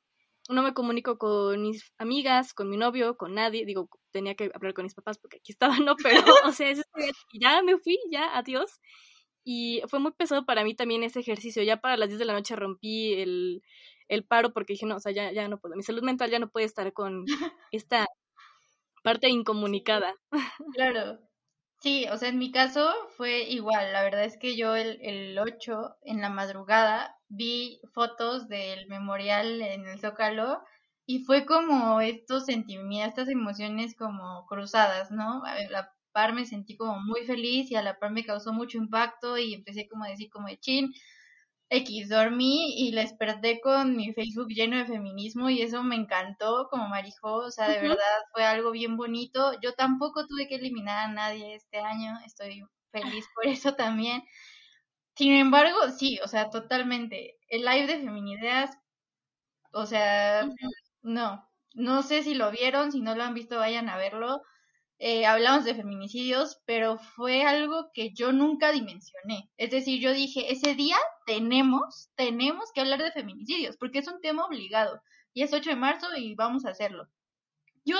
[0.48, 3.64] No me comunico con mis amigas, con mi novio, con nadie.
[3.66, 5.96] Digo, tenía que hablar con mis papás porque aquí estaban, ¿no?
[5.96, 6.72] Pero, o sea,
[7.32, 8.80] ya me fui, ya, adiós.
[9.44, 11.62] Y fue muy pesado para mí también ese ejercicio.
[11.62, 13.62] Ya para las 10 de la noche rompí el,
[14.09, 15.76] el paro porque dije, no, o sea, ya, ya no puedo.
[15.76, 17.24] Mi salud mental ya no puede estar con
[17.72, 18.06] esta
[19.02, 20.14] parte incomunicada.
[20.74, 21.20] Claro.
[21.87, 23.92] Sí, o sea, en mi caso fue igual.
[23.92, 29.62] La verdad es que yo el, el 8 en la madrugada vi fotos del memorial
[29.62, 30.64] en el Zócalo
[31.07, 35.44] y fue como estos sentimientos, estas emociones como cruzadas, ¿no?
[35.44, 38.79] A la par me sentí como muy feliz y a la par me causó mucho
[38.79, 40.92] impacto y empecé como a decir como de chin,
[41.68, 46.88] X, dormí y desperté con mi Facebook lleno de feminismo y eso me encantó como
[46.88, 47.96] Marijo, o sea, de verdad
[48.33, 49.52] fue algo bien bonito.
[49.61, 54.22] Yo tampoco tuve que eliminar a nadie este año, estoy feliz por eso también.
[55.16, 57.37] Sin embargo, sí, o sea, totalmente.
[57.48, 58.70] El live de Feminideas,
[59.72, 60.48] o sea,
[61.02, 64.42] no, no sé si lo vieron, si no lo han visto, vayan a verlo.
[64.98, 69.50] Eh, hablamos de feminicidios, pero fue algo que yo nunca dimensioné.
[69.59, 74.20] Es decir, yo dije, ese día tenemos, tenemos que hablar de feminicidios, porque es un
[74.22, 75.02] tema obligado.
[75.35, 77.09] Y es 8 de marzo y vamos a hacerlo.
[77.85, 77.96] Yo,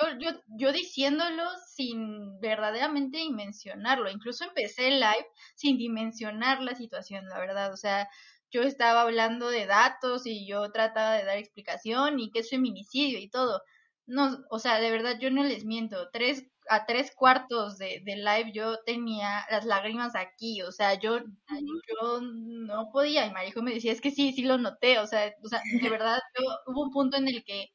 [0.00, 1.42] yo, yo, yo diciéndolo
[1.74, 4.08] sin verdaderamente dimensionarlo.
[4.08, 7.72] Incluso empecé el live sin dimensionar la situación, la verdad.
[7.72, 8.08] O sea,
[8.50, 13.18] yo estaba hablando de datos y yo trataba de dar explicación y qué es feminicidio
[13.18, 13.62] y todo
[14.06, 18.16] no, o sea, de verdad yo no les miento, tres, a tres cuartos de, de
[18.16, 23.74] live yo tenía las lágrimas aquí, o sea, yo, yo no podía, y Marijo me
[23.74, 26.82] decía, es que sí, sí lo noté, o sea, o sea, de verdad, yo, hubo
[26.84, 27.68] un punto en el que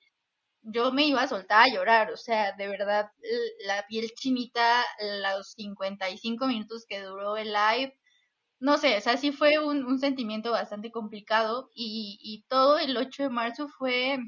[0.63, 3.11] yo me iba a soltar a llorar, o sea, de verdad,
[3.65, 4.83] la piel chinita,
[5.23, 7.97] los 55 minutos que duró el live,
[8.59, 12.97] no sé, o sea, sí fue un, un sentimiento bastante complicado y, y todo el
[12.97, 14.19] 8 de marzo fue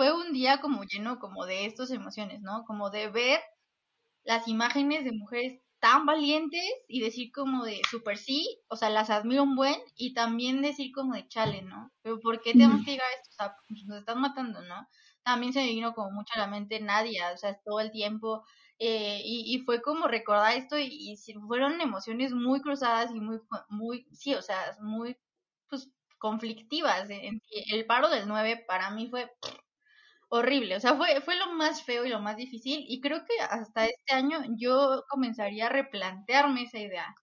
[0.00, 2.64] fue un día como lleno como de estas emociones, ¿no?
[2.64, 3.38] Como de ver
[4.24, 9.10] las imágenes de mujeres tan valientes y decir como de super sí, o sea, las
[9.10, 11.92] admiro un buen y también decir como de chale, ¿no?
[12.00, 13.28] Pero ¿por qué tenemos que llegar a esto?
[13.28, 14.88] O sea, pues, nos están matando, ¿no?
[15.22, 18.42] También se me vino como mucho a la mente Nadia, o sea, todo el tiempo,
[18.78, 23.38] eh, y, y, fue como recordar esto y, y, fueron emociones muy cruzadas y muy,
[23.68, 25.18] muy, sí, o sea, muy,
[25.68, 27.06] pues, conflictivas.
[27.10, 29.30] El paro del 9 para mí fue
[30.30, 33.34] horrible, o sea, fue, fue lo más feo y lo más difícil y creo que
[33.42, 37.14] hasta este año yo comenzaría a replantearme esa idea.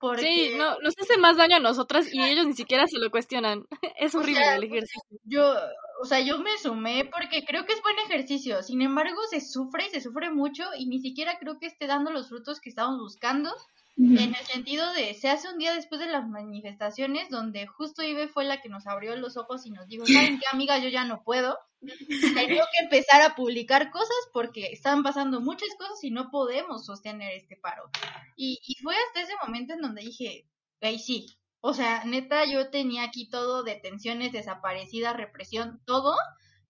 [0.00, 0.22] Porque...
[0.22, 3.64] Sí, no, nos hace más daño a nosotras y ellos ni siquiera se lo cuestionan.
[3.98, 5.18] Es horrible el ejercicio.
[5.24, 5.54] Yo,
[6.00, 8.62] o sea, yo me sumé porque creo que es buen ejercicio.
[8.62, 12.12] Sin embargo, se sufre y se sufre mucho y ni siquiera creo que esté dando
[12.12, 13.50] los frutos que estamos buscando.
[13.98, 18.28] En el sentido de, se hace un día después de las manifestaciones donde justo Ibe
[18.28, 20.78] fue la que nos abrió los ojos y nos dijo, ¿saben qué amiga?
[20.78, 21.58] Yo ya no puedo.
[21.80, 27.32] Tengo que empezar a publicar cosas porque están pasando muchas cosas y no podemos sostener
[27.32, 27.90] este paro.
[28.36, 30.46] Y, y fue hasta ese momento en donde dije,
[30.80, 31.26] ahí sí.
[31.60, 36.14] O sea, neta, yo tenía aquí todo, detenciones, desaparecidas, represión, todo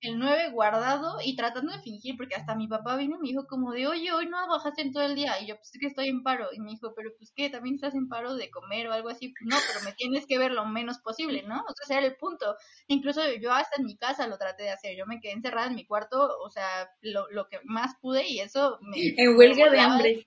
[0.01, 3.47] el 9 guardado y tratando de fingir, porque hasta mi papá vino y me dijo
[3.47, 5.41] como de, oye, hoy no bajaste en todo el día.
[5.41, 6.49] Y yo, pues que estoy en paro.
[6.53, 9.35] Y me dijo, pero pues que también estás en paro de comer o algo así.
[9.43, 11.57] No, pero me tienes que ver lo menos posible, ¿no?
[11.57, 12.57] O sea, ese era el punto.
[12.87, 14.97] Incluso yo hasta en mi casa lo traté de hacer.
[14.97, 18.41] Yo me quedé encerrada en mi cuarto, o sea, lo, lo que más pude y
[18.41, 18.99] eso me...
[19.17, 20.27] En huelga de hambre.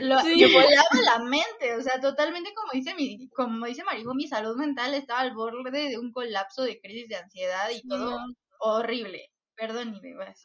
[0.00, 0.52] Lo, sí.
[0.52, 4.94] volaba la mente, o sea, totalmente como dice mi, como dice Marigo, mi salud mental
[4.94, 8.20] estaba al borde de un colapso de crisis de ansiedad y todo
[8.60, 9.30] horrible.
[9.56, 10.44] Perdón, y vas.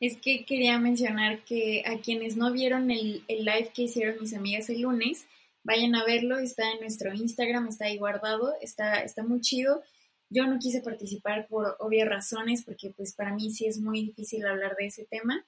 [0.00, 4.34] Es que quería mencionar que a quienes no vieron el, el, live que hicieron mis
[4.34, 5.26] amigas el lunes,
[5.62, 9.82] vayan a verlo, está en nuestro Instagram, está ahí guardado, está, está muy chido.
[10.28, 14.44] Yo no quise participar por obvias razones, porque pues para mí sí es muy difícil
[14.46, 15.44] hablar de ese tema,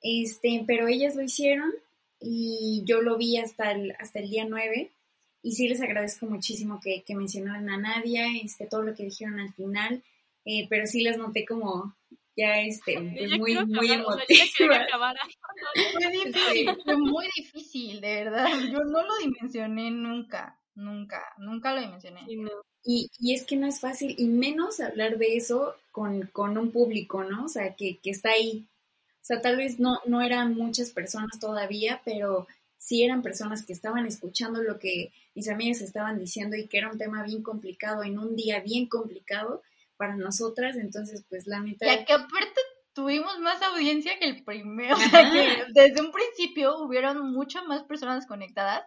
[0.00, 1.72] este, pero ellas lo hicieron
[2.20, 4.90] y yo lo vi hasta el, hasta el día 9
[5.42, 9.40] y sí les agradezco muchísimo que, que mencionaran a Nadia, este, todo lo que dijeron
[9.40, 10.02] al final
[10.50, 11.94] eh, pero sí las noté como
[12.34, 14.50] ya este, pues muy, muy emotivas.
[15.92, 18.46] Fue difícil, fue muy difícil, de verdad.
[18.72, 22.22] Yo no lo dimensioné nunca, nunca, nunca lo dimensioné.
[22.82, 26.70] Y, y, es que no es fácil, y menos hablar de eso con, con un
[26.70, 27.44] público, ¿no?
[27.44, 28.66] O sea, que, que está ahí.
[29.20, 32.46] O sea, tal vez no, no eran muchas personas todavía, pero
[32.78, 36.90] sí eran personas que estaban escuchando lo que mis amigas estaban diciendo y que era
[36.90, 39.62] un tema bien complicado en un día bien complicado
[39.98, 41.86] para nosotras, entonces pues la mitad...
[41.86, 42.60] Y que aparte
[42.94, 47.84] tuvimos más audiencia que el primero, o sea que desde un principio hubieron muchas más
[47.84, 48.82] personas conectadas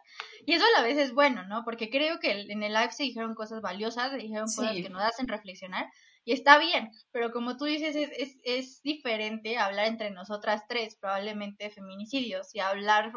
[0.46, 1.64] y eso a la vez es bueno, ¿no?
[1.64, 5.04] Porque creo que en el live se dijeron cosas valiosas, se dijeron cosas que nos
[5.04, 5.88] hacen reflexionar
[6.24, 10.96] y está bien, pero como tú dices, es, es, es diferente hablar entre nosotras tres,
[10.96, 13.12] probablemente de feminicidios, y hablar,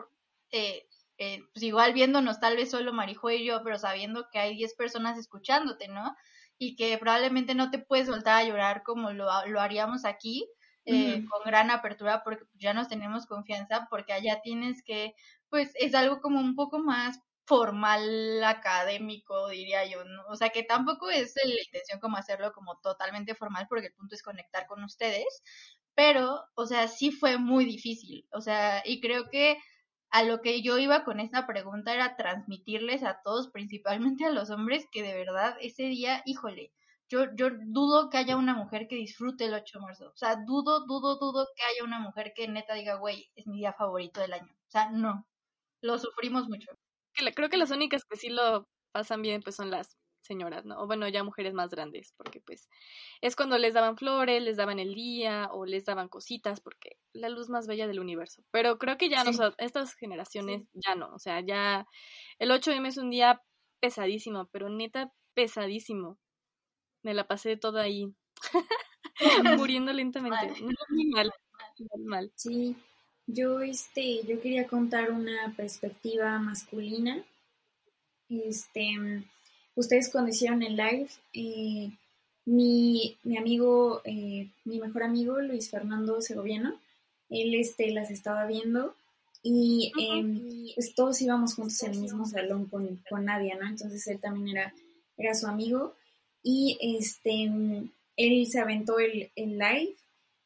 [0.51, 0.87] eh,
[1.19, 4.75] eh, pues igual viéndonos tal vez solo Marijo y yo, pero sabiendo que hay 10
[4.75, 6.15] personas escuchándote, ¿no?
[6.59, 10.49] Y que probablemente no te puedes soltar a llorar como lo, lo haríamos aquí,
[10.87, 15.15] eh, con gran apertura, porque ya nos tenemos confianza, porque allá tienes que,
[15.49, 20.23] pues es algo como un poco más formal académico, diría yo, ¿no?
[20.29, 24.15] O sea, que tampoco es la intención como hacerlo como totalmente formal, porque el punto
[24.15, 25.43] es conectar con ustedes,
[25.95, 29.59] pero, o sea, sí fue muy difícil, o sea, y creo que
[30.15, 34.49] a lo que yo iba con esta pregunta era transmitirles a todos, principalmente a los
[34.49, 36.73] hombres, que de verdad ese día, híjole,
[37.09, 40.11] yo, yo dudo que haya una mujer que disfrute el 8 de marzo.
[40.11, 43.57] O sea, dudo, dudo, dudo que haya una mujer que neta diga, güey, es mi
[43.59, 44.53] día favorito del año.
[44.53, 45.27] O sea, no.
[45.81, 46.71] Lo sufrimos mucho.
[47.35, 50.81] Creo que las únicas que sí lo pasan bien, pues son las señoras, ¿no?
[50.81, 52.69] O bueno, ya mujeres más grandes, porque pues
[53.21, 57.29] es cuando les daban flores, les daban el día o les daban cositas, porque la
[57.29, 58.43] luz más bella del universo.
[58.51, 61.87] Pero creo que ya no, estas generaciones ya no, o sea, ya
[62.39, 63.43] el 8M es un día
[63.81, 66.19] pesadísimo, pero neta pesadísimo.
[67.03, 68.15] Me la pasé toda ahí,
[69.61, 70.55] muriendo lentamente.
[70.89, 71.31] Muy mal,
[71.99, 72.33] mal.
[72.35, 72.77] Sí,
[73.27, 77.23] yo, este, yo quería contar una perspectiva masculina.
[78.29, 79.25] Este,
[79.75, 81.91] ustedes cuando hicieron el live, eh,
[82.47, 86.79] mi, mi, amigo, eh, mi mejor amigo Luis Fernando Segoviano,
[87.31, 88.95] él este, las estaba viendo
[89.43, 93.69] y em, pues todos íbamos juntos en el mismo salón con, con, Nadia, ¿no?
[93.69, 94.75] Entonces él también era,
[95.19, 95.95] era su amigo
[96.43, 97.51] y este,
[98.17, 99.95] él se aventó el, el live.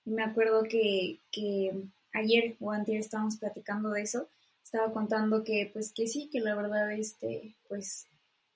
[0.05, 1.73] Y me acuerdo que, que
[2.13, 4.29] ayer o antes estábamos platicando de eso,
[4.65, 8.07] estaba contando que pues que sí, que la verdad este, pues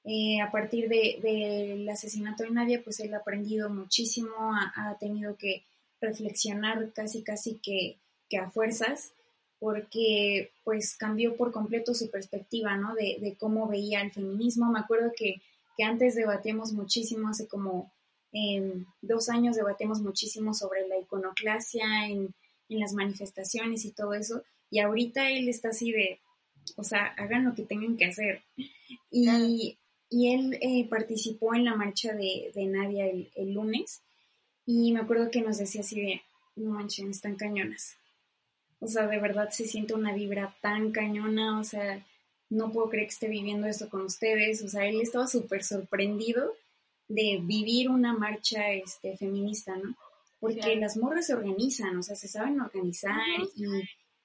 [0.04, 5.36] eh, a partir del de, asesinato de Nadia, pues él ha aprendido muchísimo, ha, tenido
[5.36, 5.64] que
[6.00, 9.12] reflexionar casi casi que, que, a fuerzas,
[9.60, 12.94] porque pues cambió por completo su perspectiva, ¿no?
[12.94, 14.70] De, de cómo veía el feminismo.
[14.70, 15.40] Me acuerdo que,
[15.76, 17.92] que antes debatíamos muchísimo, hace como
[18.32, 22.34] eh, dos años debatíamos muchísimo sobre la iconoclasia en,
[22.68, 26.18] en las manifestaciones y todo eso, y ahorita él está así de,
[26.76, 28.42] o sea, hagan lo que tengan que hacer.
[29.10, 29.78] Y,
[30.12, 34.02] y él eh, participó en la marcha de, de Nadia el, el, lunes
[34.66, 36.22] y me acuerdo que nos decía así de,
[36.56, 37.96] no manchen, están cañonas.
[38.78, 42.04] O sea, de verdad se siente una vibra tan cañona, o sea,
[42.50, 44.62] no puedo creer que esté viviendo esto con ustedes.
[44.62, 46.52] O sea, él estaba súper sorprendido
[47.08, 49.94] de vivir una marcha este, feminista, ¿no?
[50.40, 53.22] Porque las morras se organizan, o sea, se saben organizar
[53.56, 53.64] y,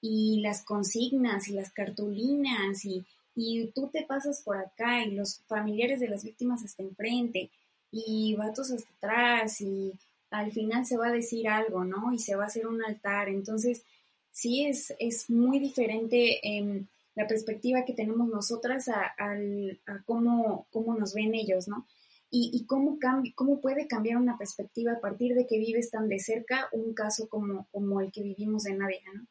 [0.02, 3.06] y las consignas y las cartulinas y
[3.40, 7.52] y tú te pasas por acá y los familiares de las víctimas hasta enfrente
[7.92, 9.94] y vatos hasta atrás y
[10.32, 12.12] al final se va a decir algo, ¿no?
[12.12, 13.30] Y se va a hacer un altar.
[13.30, 13.84] Entonces,
[14.32, 19.14] sí es, es muy diferente em, la perspectiva que tenemos nosotras a,
[20.08, 21.86] cómo, cómo, nos ven ellos, ¿no?
[22.32, 22.98] Y, y cómo,
[23.36, 27.30] cómo puede cambiar una perspectiva a partir de que vives tan de cerca un caso
[27.30, 29.28] como, como el que vivimos en Nadia, ¿no?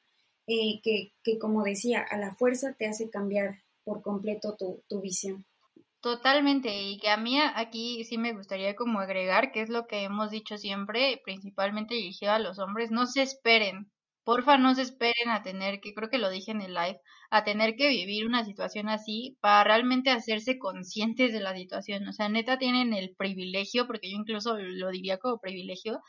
[0.47, 5.01] Eh, que, que, como decía, a la fuerza te hace cambiar por completo tu, tu
[5.01, 5.47] visión.
[6.01, 10.05] Totalmente, y que a mí aquí sí me gustaría como agregar, que es lo que
[10.05, 13.91] hemos dicho siempre, principalmente dirigido a los hombres, no se esperen,
[14.25, 17.45] porfa no se esperen a tener que, creo que lo dije en el live, a
[17.45, 22.29] tener que vivir una situación así para realmente hacerse conscientes de la situación, o sea,
[22.29, 26.01] neta tienen el privilegio, porque yo incluso lo diría como privilegio,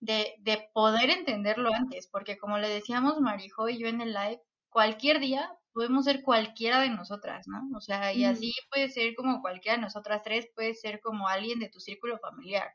[0.00, 4.40] de, de poder entenderlo antes, porque como le decíamos Marijo y yo en el live,
[4.70, 7.60] cualquier día podemos ser cualquiera de nosotras, ¿no?
[7.76, 11.58] O sea, y así puede ser como cualquiera de nosotras tres, puede ser como alguien
[11.60, 12.70] de tu círculo familiar.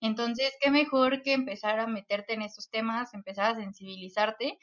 [0.00, 4.58] Entonces, qué mejor que empezar a meterte en estos temas, empezar a sensibilizarte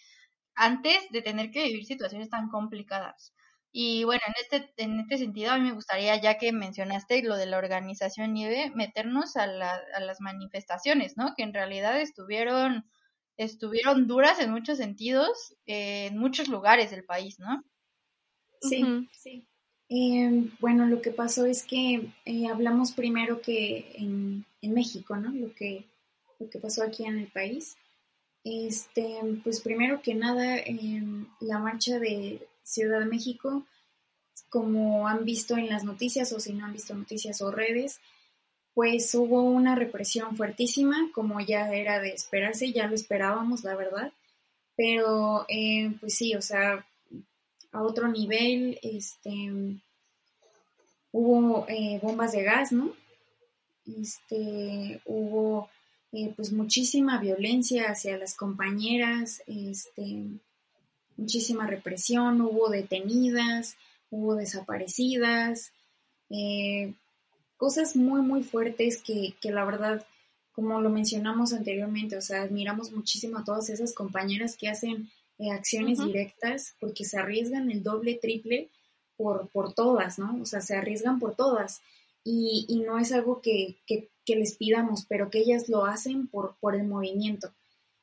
[0.55, 3.33] antes de tener que vivir situaciones tan complicadas.
[3.71, 7.35] Y bueno, en este, en este sentido, a mí me gustaría, ya que mencionaste lo
[7.37, 11.33] de la organización Nieve, meternos a, a las manifestaciones, ¿no?
[11.35, 12.89] Que en realidad estuvieron,
[13.37, 17.63] estuvieron duras en muchos sentidos, eh, en muchos lugares del país, ¿no?
[18.69, 19.47] Sí, sí.
[19.87, 25.31] Em, bueno, lo que pasó es que eh, hablamos primero que en, México, ¿no?
[25.31, 25.85] Lo que,
[26.39, 27.77] lo que pasó aquí en el país.
[28.43, 33.63] Este, pues primero que nada, em, la marcha de Ciudad de México,
[34.49, 37.99] como han visto en las noticias o si no han visto noticias o redes,
[38.73, 44.11] pues hubo una represión fuertísima, como ya era de esperarse, ya lo esperábamos, la verdad.
[44.75, 46.85] Pero, eh, pues sí, o sea,
[47.75, 49.81] a otro nivel, este,
[51.11, 52.93] hubo eh, bombas de gas, ¿no?
[53.85, 55.69] Este, hubo
[56.13, 60.39] eh, pues muchísima violencia hacia las compañeras, este,
[61.17, 63.75] muchísima represión, hubo detenidas,
[64.09, 65.73] hubo desaparecidas,
[66.29, 66.93] eh,
[67.57, 70.05] cosas muy, muy fuertes que, que, la verdad,
[70.53, 75.51] como lo mencionamos anteriormente, o sea, admiramos muchísimo a todas esas compañeras que hacen eh,
[75.51, 78.69] acciones directas porque se arriesgan el doble, triple
[79.17, 80.41] por, por todas, ¿no?
[80.41, 81.81] O sea, se arriesgan por todas
[82.23, 86.55] y, y no es algo que, que, les pidamos, pero que ellas lo hacen por,
[86.59, 87.53] por el movimiento.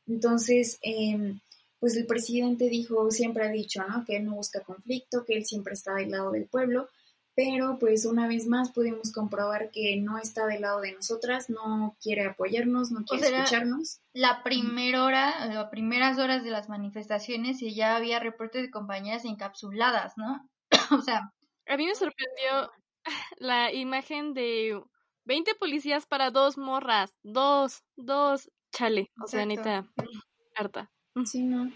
[0.06, 1.40] Entonces, em,
[1.80, 4.04] pues el presidente dijo, siempre ha dicho, ¿no?
[4.04, 6.88] Que él no busca conflicto, que él siempre está del lado del pueblo,
[7.34, 11.96] pero pues una vez más pudimos comprobar que no está del lado de nosotras, no
[12.00, 14.00] quiere apoyarnos, no quiere escucharnos.
[14.12, 19.24] La primera hora, las primeras horas de las manifestaciones y ya había reportes de compañías
[19.24, 20.48] encapsuladas, ¿no?
[20.98, 21.32] o sea...
[21.66, 22.70] A mí me sorprendió
[23.38, 24.82] la imagen de
[25.24, 29.86] 20 policías para dos morras, dos, dos, chale, o sea, neta,
[30.54, 30.90] harta.
[31.24, 31.70] Sí, no.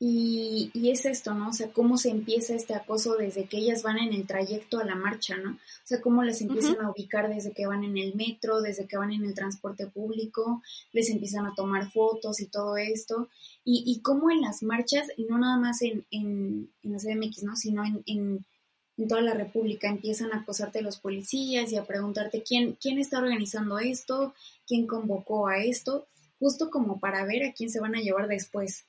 [0.00, 1.48] Y, y, es esto, ¿no?
[1.48, 4.84] O sea, cómo se empieza este acoso desde que ellas van en el trayecto a
[4.84, 5.54] la marcha, ¿no?
[5.54, 8.96] O sea, cómo las empiezan a ubicar desde que van en el metro, desde que
[8.96, 13.28] van en el transporte público, les empiezan a tomar fotos y todo esto.
[13.64, 17.42] Y, y cómo en las marchas, y no nada más en, en, en la CDMX,
[17.42, 17.56] ¿no?
[17.56, 18.46] Sino en, en,
[18.98, 23.18] en, toda la República, empiezan a acosarte los policías y a preguntarte quién, quién está
[23.18, 24.32] organizando esto,
[24.64, 26.06] quién convocó a esto,
[26.38, 28.84] justo como para ver a quién se van a llevar después.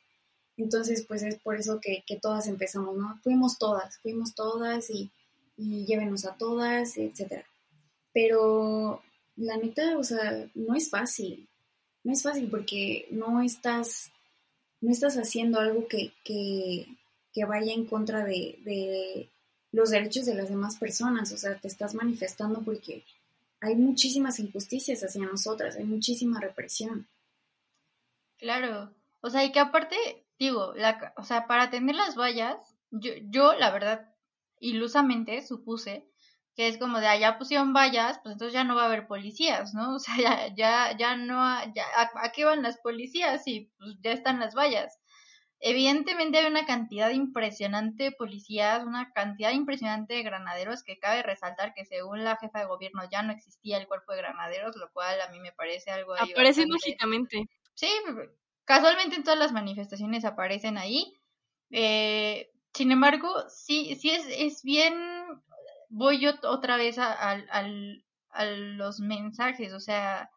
[0.59, 3.17] Entonces, pues es por eso que, todas empezamos, ¿no?
[3.23, 5.09] Fuimos todas, fuimos todas y,
[5.57, 7.45] y llévenos a todas, etcétera.
[8.13, 9.01] Pero
[9.37, 11.47] la neta, o sea, no es fácil.
[12.03, 14.11] No es fácil porque no estás,
[14.81, 16.87] no estás haciendo algo que, que,
[17.33, 19.29] que vaya en contra de, de
[19.71, 21.31] los derechos de las demás personas.
[21.31, 23.05] O sea, te estás manifestando porque
[23.61, 27.07] hay muchísimas injusticias hacia nosotras, hay muchísima represión.
[28.37, 29.95] Claro, o sea, y que aparte
[30.39, 34.09] digo, la, o sea, para tener las vallas, yo, yo la verdad,
[34.59, 36.09] ilusamente supuse
[36.55, 39.07] que es como de allá ah, pusieron vallas, pues entonces ya no va a haber
[39.07, 39.95] policías, ¿no?
[39.95, 41.39] O sea, ya, ya, ya no,
[41.73, 43.47] ya, ¿a, qué van las policías?
[43.47, 44.99] Y pues ya están las vallas.
[45.61, 51.73] Evidentemente hay una cantidad impresionante de policías, una cantidad impresionante de granaderos que cabe resaltar
[51.73, 55.19] que según la jefa de gobierno ya no existía el cuerpo de granaderos, lo cual
[55.21, 56.13] a mí me parece algo...
[56.15, 57.49] Aparece lógicamente.
[57.73, 57.89] Sí,
[58.69, 61.19] Casualmente en todas las manifestaciones aparecen ahí.
[61.71, 64.93] Eh, sin embargo, sí, sí es, es bien,
[65.89, 67.41] voy yo otra vez a,
[68.45, 70.29] los mensajes, o sea,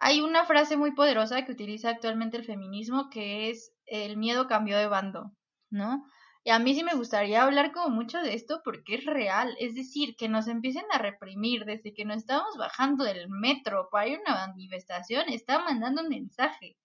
[0.00, 4.76] hay una frase muy poderosa que utiliza actualmente el feminismo que es el miedo cambió
[4.76, 5.30] de bando,
[5.70, 6.04] ¿no?
[6.42, 9.76] Y a mí sí me gustaría hablar como mucho de esto porque es real, es
[9.76, 14.18] decir, que nos empiecen a reprimir desde que nos estamos bajando del metro para ir
[14.18, 16.76] a una manifestación, está mandando un mensaje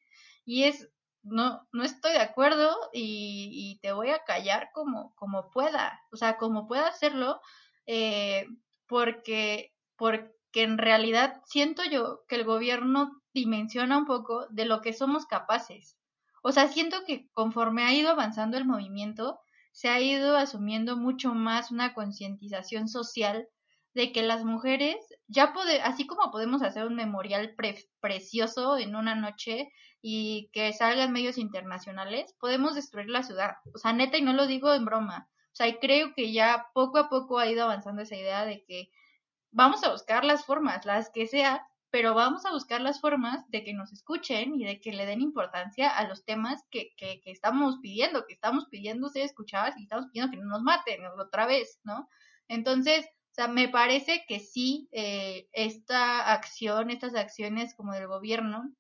[0.46, 0.90] y es,
[1.24, 6.38] no, no estoy de acuerdo y, te voy a callar como, como pueda, o sea,
[6.38, 7.40] como pueda hacerlo,
[7.86, 8.46] eh,
[8.88, 14.94] porque, porque en realidad siento yo que el gobierno dimensiona un poco de lo que
[14.94, 15.98] somos capaces.
[16.42, 19.40] O sea, siento que conforme ha ido avanzando el movimiento,
[19.72, 23.48] se ha ido asumiendo mucho más una concientización social
[23.94, 24.98] de que las mujeres,
[25.30, 25.54] ya
[25.84, 27.56] así como podemos hacer un memorial
[28.02, 29.72] precioso en una noche
[30.02, 33.58] y que salgan medios internacionales, podemos destruir la ciudad.
[33.74, 35.30] O sea, neta, y no lo digo en broma.
[35.52, 38.90] O sea, creo que ya poco a poco ha ido avanzando esa idea de que
[39.52, 43.64] vamos a buscar las formas, las que sea, pero vamos a buscar las formas de
[43.64, 47.32] que nos escuchen y de que le den importancia a los temas que, que, que
[47.32, 51.46] estamos pidiendo, que estamos pidiendo ser escuchadas y estamos pidiendo que no nos maten otra
[51.46, 52.10] vez, ¿no?
[52.48, 53.08] Entonces,
[53.40, 58.74] sea, me parece que sí, eh, esta acción, estas acciones como del gobierno,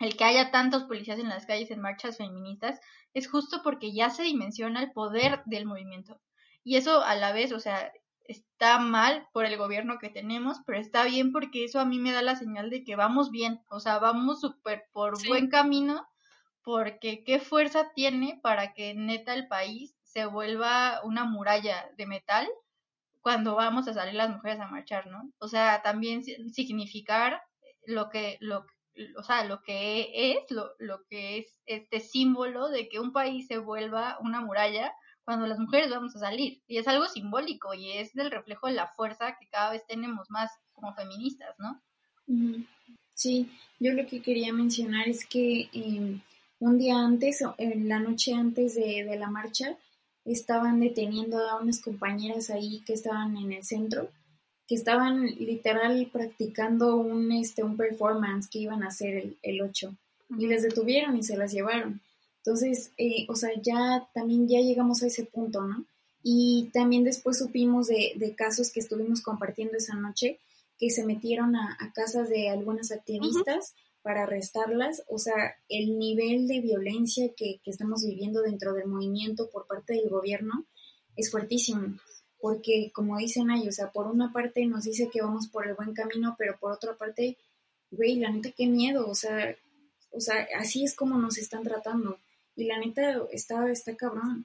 [0.00, 2.80] el que haya tantos policías en las calles en marchas feministas
[3.14, 6.20] es justo porque ya se dimensiona el poder del movimiento.
[6.62, 7.90] Y eso a la vez, o sea,
[8.24, 12.12] está mal por el gobierno que tenemos, pero está bien porque eso a mí me
[12.12, 16.06] da la señal de que vamos bien, o sea, vamos súper por buen camino,
[16.62, 22.48] porque qué fuerza tiene para que neta el país se vuelva una muralla de metal
[23.22, 25.30] cuando vamos a salir las mujeres a marchar, ¿no?
[25.38, 27.40] O sea, también significar
[27.86, 28.66] lo que, lo,
[29.16, 33.46] o sea, lo que es, lo, lo que es este símbolo de que un país
[33.46, 34.92] se vuelva una muralla
[35.24, 36.62] cuando las mujeres vamos a salir.
[36.66, 40.28] Y es algo simbólico y es del reflejo de la fuerza que cada vez tenemos
[40.28, 41.80] más como feministas, ¿no?
[43.14, 46.20] Sí, yo lo que quería mencionar es que em,
[46.58, 49.76] un día antes, en la noche antes de, de la marcha,
[50.24, 54.08] estaban deteniendo a unas compañeras ahí que estaban en el centro
[54.72, 59.94] que estaban literal practicando un, este, un performance que iban a hacer el, el 8
[60.38, 62.00] y les detuvieron y se las llevaron.
[62.38, 65.84] Entonces, eh, o sea, ya también ya llegamos a ese punto, ¿no?
[66.22, 70.38] Y también después supimos de, de casos que estuvimos compartiendo esa noche
[70.78, 75.02] que se metieron a, casas de algunas activistas para arrestarlas.
[75.08, 79.94] O sea, el nivel de violencia que, que estamos viviendo dentro del movimiento por parte
[79.94, 80.66] del gobierno
[81.16, 81.96] es fuertísimo
[82.42, 85.76] porque como dicen ahí, o sea, por una parte nos dice que vamos por el
[85.76, 87.38] buen camino, pero por otra parte,
[87.92, 89.56] güey, la neta, qué miedo, o sea,
[90.10, 92.18] o sea, así es como nos están tratando.
[92.56, 94.44] Y la neta está, está cabrón.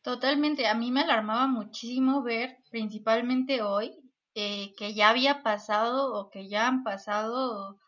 [0.00, 3.92] Totalmente, a mí me alarmaba muchísimo ver, principalmente hoy,
[4.34, 7.78] eh, que ya había pasado o que ya han pasado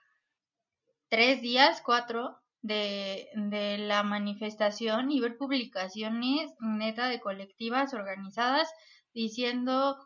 [1.09, 8.69] tres días, cuatro, de, de la manifestación y ver publicaciones neta de colectivas organizadas
[9.15, 9.97] diciendo,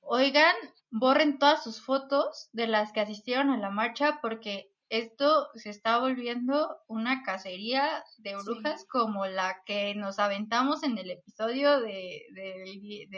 [0.00, 0.54] oigan,
[0.90, 5.98] borren todas sus fotos de las que asistieron a la marcha porque esto se está
[5.98, 13.08] volviendo una cacería de brujas como la que nos aventamos en el episodio de, de,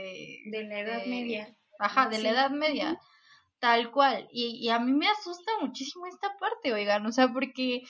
[0.53, 1.57] de, la Edad Media.
[1.81, 3.01] Ajá, de la Edad Media,
[3.65, 4.29] tal cual.
[4.31, 7.81] Y, a mí me asusta muchísimo esta parte, oigan, o sea, porque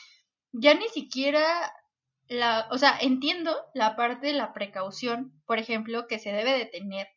[0.52, 1.42] ya ni siquiera
[2.28, 6.66] la, o sea, entiendo la parte de la precaución, por ejemplo, que se debe de
[6.66, 7.08] tener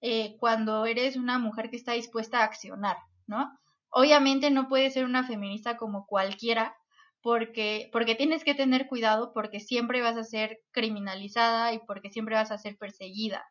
[0.00, 2.96] eh, cuando eres una mujer que está dispuesta a accionar,
[3.28, 3.48] ¿no?
[3.90, 6.74] Obviamente no puedes ser una feminista como cualquiera,
[7.22, 12.34] porque, porque tienes que tener cuidado, porque siempre vas a ser criminalizada y porque siempre
[12.34, 13.44] vas a ser perseguida.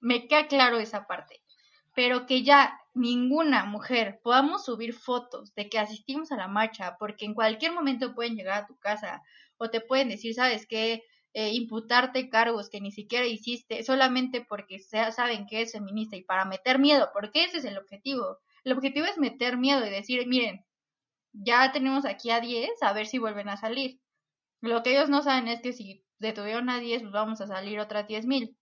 [0.00, 1.40] Me queda claro esa parte.
[1.94, 7.24] Pero que ya ninguna mujer podamos subir fotos de que asistimos a la marcha, porque
[7.24, 9.22] en cualquier momento pueden llegar a tu casa
[9.56, 11.02] o te pueden decir, ¿sabes qué?
[11.34, 16.44] Eh, imputarte cargos que ni siquiera hiciste solamente porque saben que es feminista y para
[16.44, 18.38] meter miedo, porque ese es el objetivo.
[18.64, 20.64] El objetivo es meter miedo y decir, miren,
[21.32, 24.00] ya tenemos aquí a 10, a ver si vuelven a salir.
[24.60, 27.80] Lo que ellos no saben es que si detuvieron a 10, pues vamos a salir
[27.80, 28.56] otras 10 mil.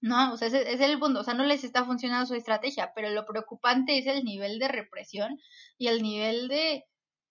[0.00, 3.10] No, o sea, es el punto, o sea, no les está funcionando su estrategia, pero
[3.10, 5.38] lo preocupante es el nivel de represión
[5.78, 6.84] y el nivel de,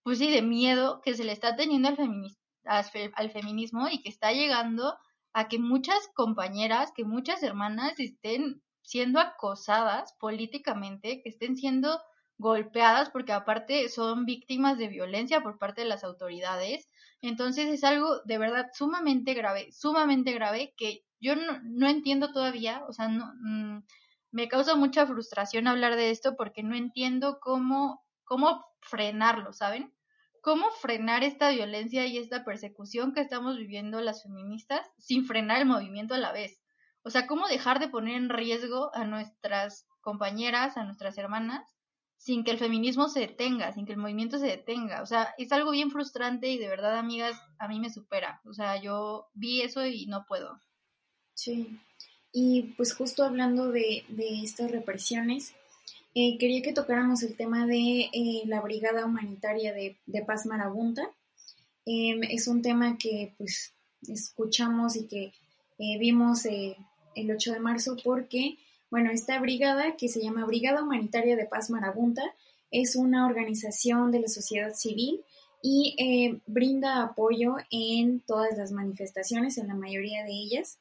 [0.04, 4.32] pues sí, de miedo que se le está teniendo al, al feminismo y que está
[4.34, 4.98] llegando
[5.34, 12.02] a que muchas compañeras, que muchas hermanas estén siendo acosadas políticamente, que estén siendo
[12.38, 16.90] golpeadas porque aparte son víctimas de violencia por parte de las autoridades.
[17.22, 22.84] Entonces es algo de verdad sumamente grave, sumamente grave que yo no, no entiendo todavía,
[22.88, 23.84] o sea, no, mm,
[24.32, 29.94] me causa mucha frustración hablar de esto porque no entiendo cómo, cómo frenarlo, ¿saben?
[30.42, 35.66] ¿Cómo frenar esta violencia y esta persecución que estamos viviendo las feministas sin frenar el
[35.66, 36.62] movimiento a la vez?
[37.04, 41.64] O sea, ¿cómo dejar de poner en riesgo a nuestras compañeras, a nuestras hermanas,
[42.18, 45.02] sin que el feminismo se detenga, sin que el movimiento se detenga?
[45.02, 48.42] O sea, es algo bien frustrante y de verdad, amigas, a mí me supera.
[48.44, 50.60] O sea, yo vi eso y no puedo.
[51.36, 51.78] Sí,
[52.32, 54.04] y pues justo hablando de,
[54.44, 55.54] estas represiones,
[56.16, 61.12] eh, quería que tocáramos el tema de eh, la Brigada Humanitaria de, Paz Marabunta.
[61.86, 63.74] Em, es un tema que pues
[64.08, 65.34] escuchamos y que
[65.78, 66.76] eh, vimos el
[67.32, 68.58] 8 de marzo porque,
[68.90, 72.24] bueno, esta brigada que se llama Brigada Humanitaria de Paz Marabunta
[72.72, 75.22] es una organización de la sociedad civil
[75.62, 75.96] y
[76.48, 80.80] brinda apoyo en todas las manifestaciones, en la mayoría de ellas.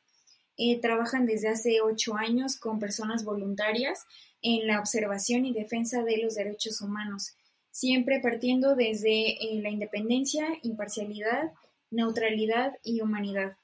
[0.57, 4.07] Eh, trabajan desde hace ocho años con personas voluntarias
[4.41, 7.35] en la observación y defensa de los derechos humanos,
[7.73, 11.53] siempre partiendo desde eh, la independencia, imparcialidad,
[11.91, 13.57] neutralidad y humanidad.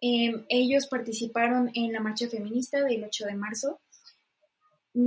[0.00, 3.80] Em, ellos participaron en la marcha feminista del 8 de marzo.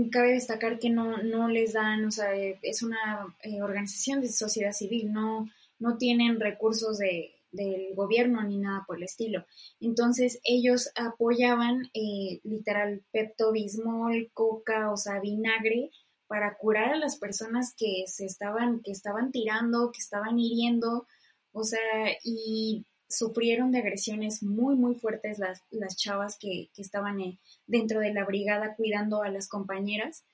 [0.10, 4.72] Cabe destacar que no, no les dan, o sea, es una eh, organización de sociedad
[4.72, 9.46] civil, no, no tienen recursos de, del gobierno ni nada por el estilo.
[9.80, 15.92] Entonces ellos apoyaban eh, literal pepto bismol, coca, o sea, vinagre
[16.28, 21.08] para curar a las personas que se estaban, que estaban tirando, que estaban hiriendo,
[21.52, 21.80] o sea,
[22.24, 28.00] y sufrieron de agresiones muy, muy fuertes las, las chavas que, que estaban eh, dentro
[28.00, 30.26] de la brigada cuidando a las compañeras.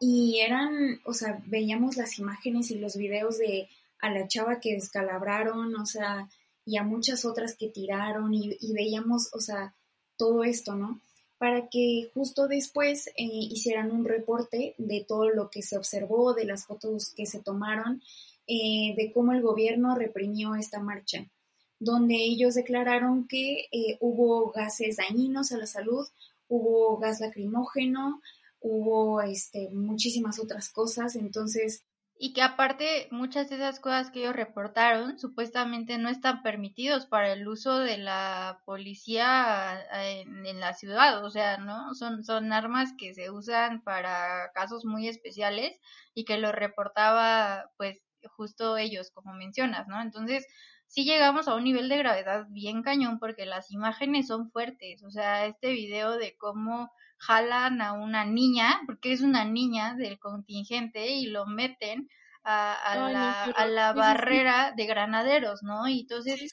[0.00, 3.68] Y eran, o sea, veíamos las imágenes y los videos de
[4.00, 6.28] a la chava que descalabraron, o sea,
[6.64, 9.74] y a muchas otras que tiraron y, veíamos, o sea,
[10.16, 11.00] todo esto, ¿no?
[11.38, 16.44] Para que justo después eh, hicieran un reporte de todo lo que se observó, de
[16.44, 18.02] las fotos que se tomaron,
[18.46, 21.26] eh, de cómo el gobierno reprimió esta marcha,
[21.78, 26.06] donde ellos declararon que eh, hubo gases dañinos a la salud,
[26.48, 28.20] hubo gas lacrimógeno,
[28.60, 31.84] hubo este, muchísimas otras cosas, entonces
[32.22, 37.32] y que aparte muchas de esas cosas que ellos reportaron supuestamente no están permitidos para
[37.32, 41.94] el uso de la policía eh, en, la ciudad, o sea, ¿no?
[41.94, 45.80] Son, son armas que se usan para casos muy especiales
[46.12, 48.02] y que lo reportaba pues
[48.36, 50.02] justo ellos, como mencionas, ¿no?
[50.02, 50.46] Entonces,
[50.88, 55.10] sí llegamos a un nivel de gravedad bien cañón porque las imágenes son fuertes, o
[55.10, 61.08] sea, este video de cómo jalan a una niña, porque es una niña del contingente,
[61.10, 62.08] y lo meten
[62.42, 65.86] a, la, a la barrera de granaderos, ¿no?
[65.88, 66.50] Y entonces,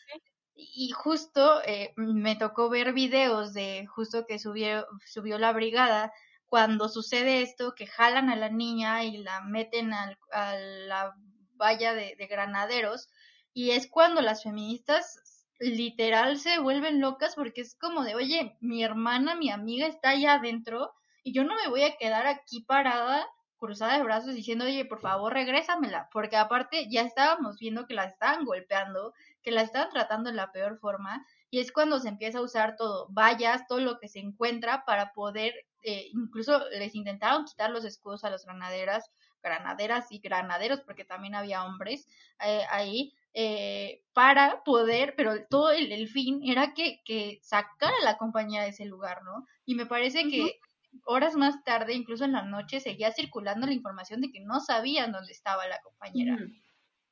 [0.53, 6.11] y justo eh, me tocó ver videos de justo que subió, subió la brigada
[6.45, 11.15] cuando sucede esto, que jalan a la niña y la meten al, a la
[11.55, 13.07] valla de, de granaderos,
[13.53, 18.83] y es cuando las feministas literal se vuelven locas porque es como de, oye, mi
[18.83, 20.93] hermana, mi amiga está allá adentro
[21.23, 23.25] y yo no me voy a quedar aquí parada
[23.57, 28.05] cruzada de brazos diciendo, oye, por favor, regrésamela, porque aparte ya estábamos viendo que la
[28.05, 32.37] estaban golpeando, que la estaban tratando de la peor forma, y es cuando se empieza
[32.37, 37.45] a usar todo, vallas, todo lo que se encuentra para poder, eh, incluso les intentaron
[37.45, 39.09] quitar los escudos a las granaderas,
[39.41, 42.07] granaderas y granaderos, porque también había hombres
[42.45, 48.17] eh, ahí, eh, para poder, pero todo el, fin era que, que sacara a la
[48.17, 49.45] compañía de ese lugar, ¿no?
[49.65, 50.59] Y me parece que
[51.05, 55.11] horas más tarde, incluso en la noche, seguía circulando la información de que no sabían
[55.11, 56.37] dónde estaba la compañera.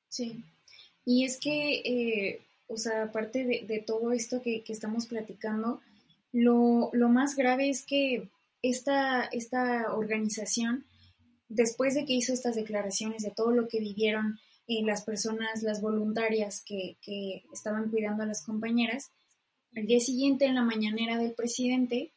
[0.09, 0.43] Sí,
[1.05, 5.81] y es que, eh, o sea, aparte de, todo esto que, estamos platicando,
[6.31, 8.29] lo, lo, más grave es que
[8.61, 10.85] esta, esta organización,
[11.55, 15.81] después de que hizo estas declaraciones de todo lo que vivieron eh, las personas, las
[15.81, 19.11] voluntarias que, que estaban cuidando a las compañeras,
[19.75, 22.11] al día siguiente en la mañanera del presidente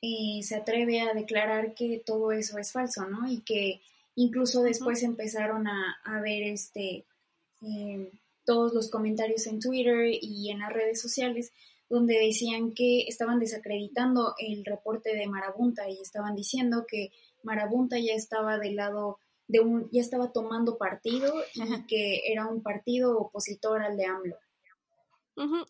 [0.00, 3.30] eh, se atreve a declarar que todo eso es falso, ¿no?
[3.30, 3.80] Y que
[4.16, 7.04] incluso después empezaron a, ver este,
[7.62, 8.10] eh,
[8.44, 11.52] todos los comentarios en Twitter y en las redes sociales
[11.88, 17.12] donde decían que estaban desacreditando el reporte de Marabunta y estaban diciendo que
[17.44, 22.62] Marabunta ya estaba del lado de un, ya estaba tomando partido y que era un
[22.62, 24.36] partido opositor al de AMLO.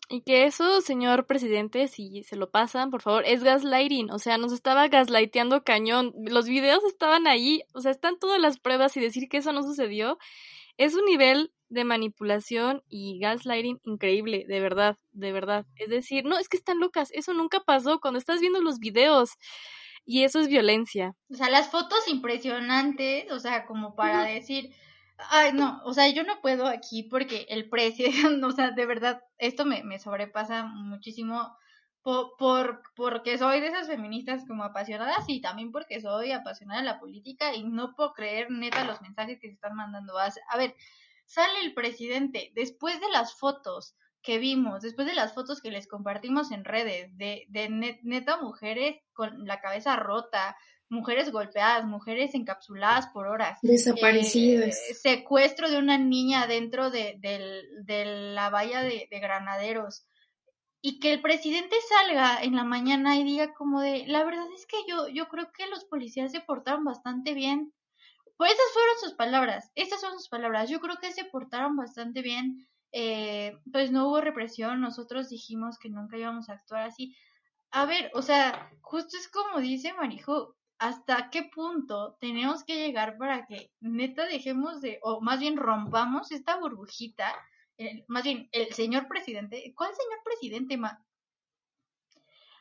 [0.09, 4.11] Y que eso, señor presidente, si se lo pasan, por favor, es gaslighting.
[4.11, 6.13] O sea, nos estaba gaslighteando cañón.
[6.15, 9.63] Los videos estaban ahí, o sea, están todas las pruebas y decir que eso no
[9.63, 10.19] sucedió
[10.77, 15.65] es un nivel de manipulación y gaslighting increíble, de verdad, de verdad.
[15.75, 19.31] Es decir, no, es que están locas, eso nunca pasó cuando estás viendo los videos.
[20.05, 21.15] Y eso es violencia.
[21.31, 24.71] O sea, las fotos impresionantes, o sea, como para decir,
[25.17, 28.07] Ay, no, o sea, yo no puedo aquí porque el precio,
[28.45, 31.55] o sea, de verdad, esto me, me sobrepasa muchísimo
[32.01, 36.85] por, por, porque soy de esas feministas como apasionadas y también porque soy apasionada de
[36.85, 40.17] la política y no puedo creer neta los mensajes que se están mandando.
[40.17, 40.75] A ver,
[41.25, 43.95] sale el presidente después de las fotos
[44.25, 47.69] que vimos, después de las fotos que les compartimos en redes de, de
[48.03, 50.57] neta mujeres con la cabeza rota,
[50.89, 53.59] mujeres golpeadas, mujeres encapsuladas por horas.
[53.61, 54.77] Desaparecidas.
[54.89, 57.19] Eh, secuestro de una niña dentro de,
[57.87, 60.05] la valla de, granaderos.
[60.81, 64.67] Y que el presidente salga en la mañana y diga como de, la verdad es
[64.67, 67.73] que yo, yo creo que los policías se portaron bastante bien.
[68.37, 70.69] Pues esas fueron sus palabras, estas son sus palabras.
[70.69, 72.67] Yo creo que se portaron bastante bien.
[72.91, 77.15] Eh, pues no hubo represión, nosotros dijimos que nunca íbamos a actuar así.
[77.71, 83.17] A ver, o sea, justo es como dice Marijo, hasta qué punto tenemos que llegar
[83.17, 87.33] para que neta dejemos de, o más bien rompamos esta burbujita,
[88.07, 90.79] más bien el señor presidente, ¿cuál señor presidente?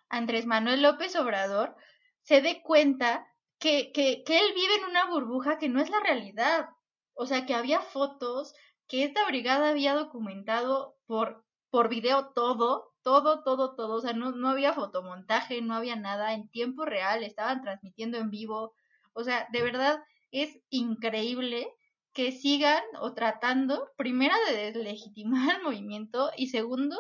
[0.09, 1.77] Andrés Manuel López Obrador
[2.22, 3.27] se dé cuenta
[3.59, 6.68] que, que, que él vive en una burbuja que no es la realidad.
[7.14, 8.55] O sea, que había fotos,
[8.89, 14.32] que esta brigada había documentado por, por video todo, todo, todo, todo, o sea, no,
[14.32, 18.74] no había fotomontaje, no había nada en tiempo real, estaban transmitiendo en vivo,
[19.12, 21.68] o sea, de verdad es increíble
[22.12, 26.97] que sigan o tratando, primero, de deslegitimar el movimiento y segundo,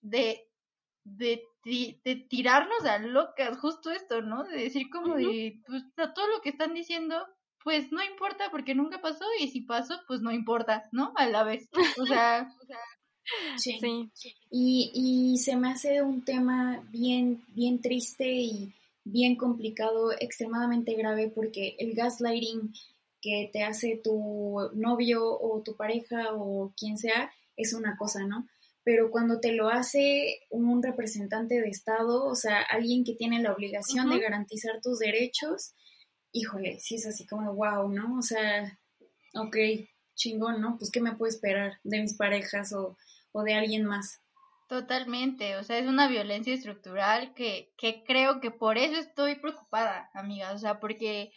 [0.00, 0.46] de,
[1.04, 4.44] de, de, tirarnos a locas, justo esto, ¿no?
[4.44, 5.82] De decir como de, pues
[6.14, 7.26] todo lo que están diciendo,
[7.64, 11.12] pues no importa porque nunca pasó y si pasó, pues no importa, ¿no?
[11.16, 11.68] A la vez.
[11.98, 12.78] O sea, o sea
[13.56, 14.10] Sí.
[14.50, 18.72] Y, y se me hace un tema bien, bien triste y
[19.04, 22.72] bien complicado, extremadamente grave, porque el gaslighting
[23.20, 28.46] que te hace tu novio o tu pareja o quien sea es una cosa, ¿no?
[28.82, 33.52] Pero cuando te lo hace un representante de Estado, o sea, alguien que tiene la
[33.52, 35.72] obligación de garantizar tus derechos,
[36.34, 38.18] híjole, sí es así como, wow, ¿no?
[38.18, 38.78] O sea,
[39.34, 39.56] ok,
[40.14, 40.76] chingón, ¿no?
[40.76, 42.98] Pues, ¿qué me puedo esperar de mis parejas o
[43.34, 44.22] o de alguien más.
[44.68, 50.08] Totalmente, o sea, es una violencia estructural que, que creo que por eso estoy preocupada,
[50.14, 51.32] amiga, o sea, porque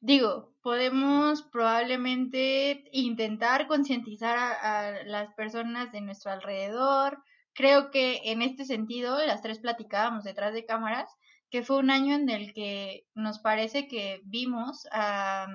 [0.00, 7.22] digo, podemos probablemente intentar concientizar a, las personas de nuestro alrededor.
[7.54, 11.08] Creo que en este sentido, las tres platicábamos detrás de cámaras,
[11.56, 15.46] que fue un año en el que nos parece que vimos a,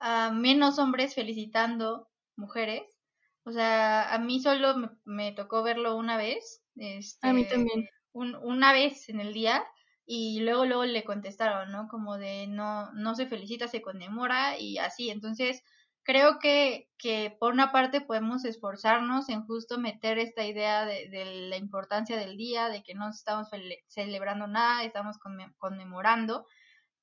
[0.00, 2.82] a menos hombres felicitando mujeres
[3.44, 6.62] O sea, a mí solo me, me tocó verlo una vez.
[6.76, 7.88] Este, a mí también.
[8.12, 9.64] Un, una vez en el día
[10.06, 11.88] y luego luego le contestaron, ¿no?
[11.88, 15.10] Como de no no se felicita, se conmemora y así.
[15.10, 15.62] Entonces,
[16.06, 21.24] creo que, que por una parte podemos esforzarnos en justo meter esta idea de, de
[21.48, 23.48] la importancia del día, de que no estamos
[23.88, 25.16] celebrando nada, estamos
[25.58, 26.46] conmemorando,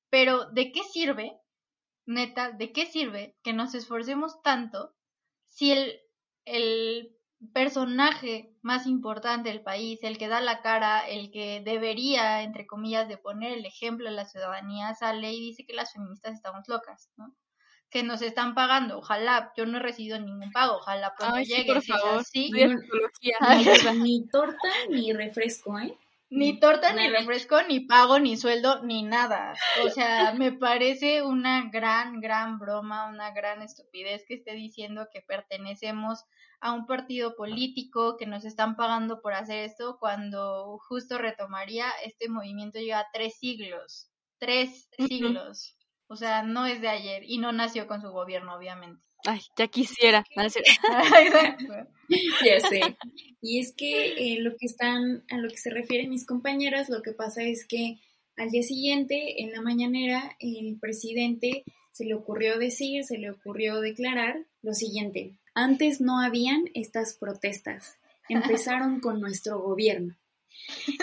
[0.08, 1.38] pero ¿de qué sirve,
[2.06, 4.94] neta, de qué sirve que nos esforcemos tanto
[5.48, 6.00] si el,
[6.46, 7.14] el
[7.52, 13.06] personaje más importante del país, el que da la cara, el que debería, entre comillas,
[13.08, 17.10] de poner el ejemplo a la ciudadanía, sale y dice que las feministas estamos locas,
[17.16, 17.34] ¿no?
[17.94, 18.98] Que nos están pagando.
[18.98, 21.72] Ojalá, yo no he recibido ningún pago, ojalá pronto llegue.
[21.72, 22.24] por favor.
[22.24, 22.50] Sí,
[24.02, 25.96] ni torta ni refresco, ¿eh?
[26.28, 29.54] Ni torta, ni refresco, ni pago, ni sueldo, ni nada.
[29.84, 35.22] O sea, me parece una gran, gran broma, una gran estupidez que esté diciendo que
[35.22, 36.24] pertenecemos
[36.60, 42.28] a un partido político, que nos están pagando por hacer esto, cuando justo retomaría, este
[42.28, 44.08] movimiento lleva tres siglos.
[44.40, 45.76] Tres siglos.
[46.06, 49.02] O sea, no es de ayer y no nació con su gobierno, obviamente.
[49.26, 50.24] Ay, ya quisiera.
[52.44, 52.80] ya sé.
[53.40, 57.00] Y es que eh, lo que están, a lo que se refieren mis compañeras, lo
[57.02, 58.00] que pasa es que
[58.36, 63.80] al día siguiente, en la mañanera, el presidente se le ocurrió decir, se le ocurrió
[63.80, 65.38] declarar lo siguiente.
[65.54, 67.98] Antes no habían estas protestas.
[68.28, 70.16] Empezaron con nuestro gobierno.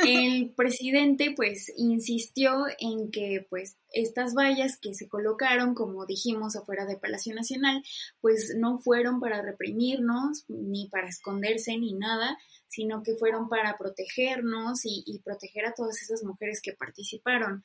[0.05, 6.85] El presidente pues insistió en que pues estas vallas que se colocaron, como dijimos, afuera
[6.85, 7.83] de Palacio Nacional,
[8.21, 12.37] pues no fueron para reprimirnos, ni para esconderse, ni nada,
[12.67, 17.63] sino que fueron para protegernos y, y proteger a todas esas mujeres que participaron.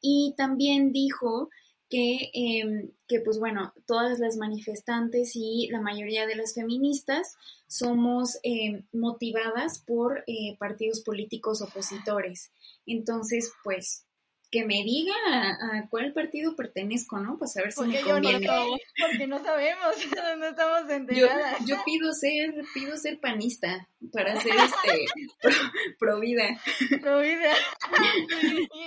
[0.00, 1.48] Y también dijo
[1.88, 7.36] que, eh, que, pues bueno, todas las manifestantes y la mayoría de las feministas
[7.66, 12.50] somos eh, motivadas por eh, partidos políticos opositores.
[12.86, 14.04] Entonces, pues
[14.50, 17.36] que me diga a, cuál partido pertenezco, ¿no?
[17.38, 18.46] Pues a ver si me conviene.
[18.46, 19.94] no, porque no sabemos,
[20.38, 21.64] no estamos enteradas.
[21.66, 25.04] Yo, pido ser, pido ser panista para ser este
[25.98, 26.60] pro, vida.
[27.00, 27.52] Pro vida.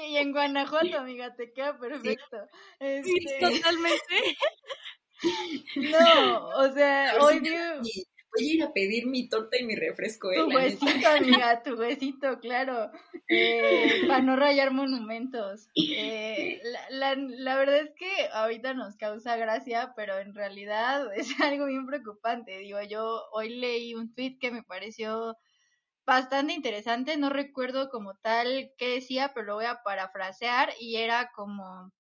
[0.08, 2.38] Y, en Guanajuato, amiga, te queda perfecto.
[2.80, 2.86] Sí,
[3.26, 4.38] este, totalmente.
[5.76, 7.42] No, o sea, hoy
[8.34, 10.32] voy a ir a pedir mi torta y mi refresco.
[10.32, 10.38] ¿eh?
[10.38, 10.86] Tu huesito,
[11.18, 12.92] amiga, tu huesito, claro.
[13.28, 15.68] Eh, para no rayar monumentos.
[15.76, 21.40] Eh, la, la, la, verdad es que ahorita nos causa gracia, pero en realidad es
[21.42, 22.58] algo bien preocupante.
[22.60, 25.38] Digo, yo hoy leí un tweet que me pareció
[26.06, 31.32] bastante interesante, no recuerdo como tal qué decía, pero lo voy a parafrasear y era
[31.36, 31.92] como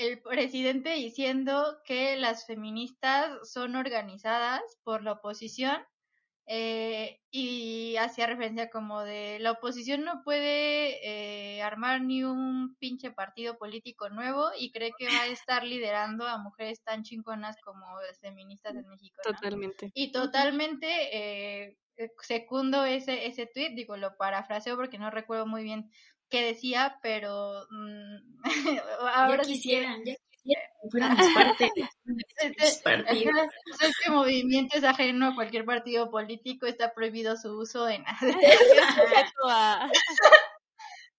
[0.00, 5.76] el presidente diciendo que las feministas son organizadas por la oposición
[6.52, 13.12] eh, y hacía referencia como de la oposición no puede eh, armar ni un pinche
[13.12, 17.86] partido político nuevo y cree que va a estar liderando a mujeres tan chingonas como
[18.00, 19.20] las feministas en México.
[19.22, 19.92] Totalmente.
[19.94, 21.78] Y totalmente eh,
[22.20, 25.88] secundo ese, ese tweet, digo, lo parafraseo porque no recuerdo muy bien
[26.30, 28.42] que decía, pero mm,
[29.14, 30.16] ahora ya quisieran, ya
[33.80, 38.02] este movimiento es ajeno a cualquier partido político, está prohibido su uso en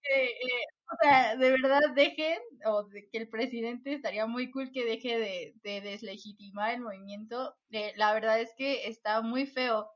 [0.04, 4.72] eh, eh, o sea, de verdad dejen, o de que el presidente estaría muy cool
[4.72, 7.56] que deje de, de deslegitimar el movimiento.
[7.72, 9.90] Eh, la verdad es que está muy feo,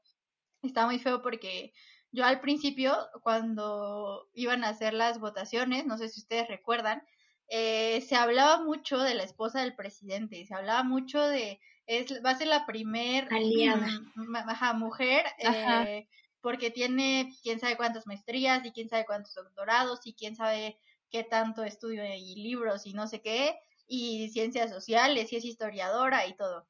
[0.64, 1.74] está muy feo porque
[2.12, 7.04] yo al principio, cuando iban a hacer las votaciones, no sé si ustedes recuerdan,
[7.48, 12.32] eh, se hablaba mucho de la esposa del presidente, se hablaba mucho de, es, va
[12.32, 13.88] a ser la primer aliada
[14.76, 16.08] mujer, eh,
[16.42, 20.78] porque tiene quién sabe cuántas maestrías y quién sabe cuántos doctorados y quién sabe
[21.10, 26.26] qué tanto estudio y libros y no sé qué, y ciencias sociales y es historiadora
[26.26, 26.68] y todo.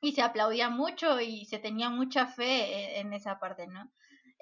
[0.00, 3.90] Y se aplaudía mucho y se tenía mucha fe en esa parte, ¿no?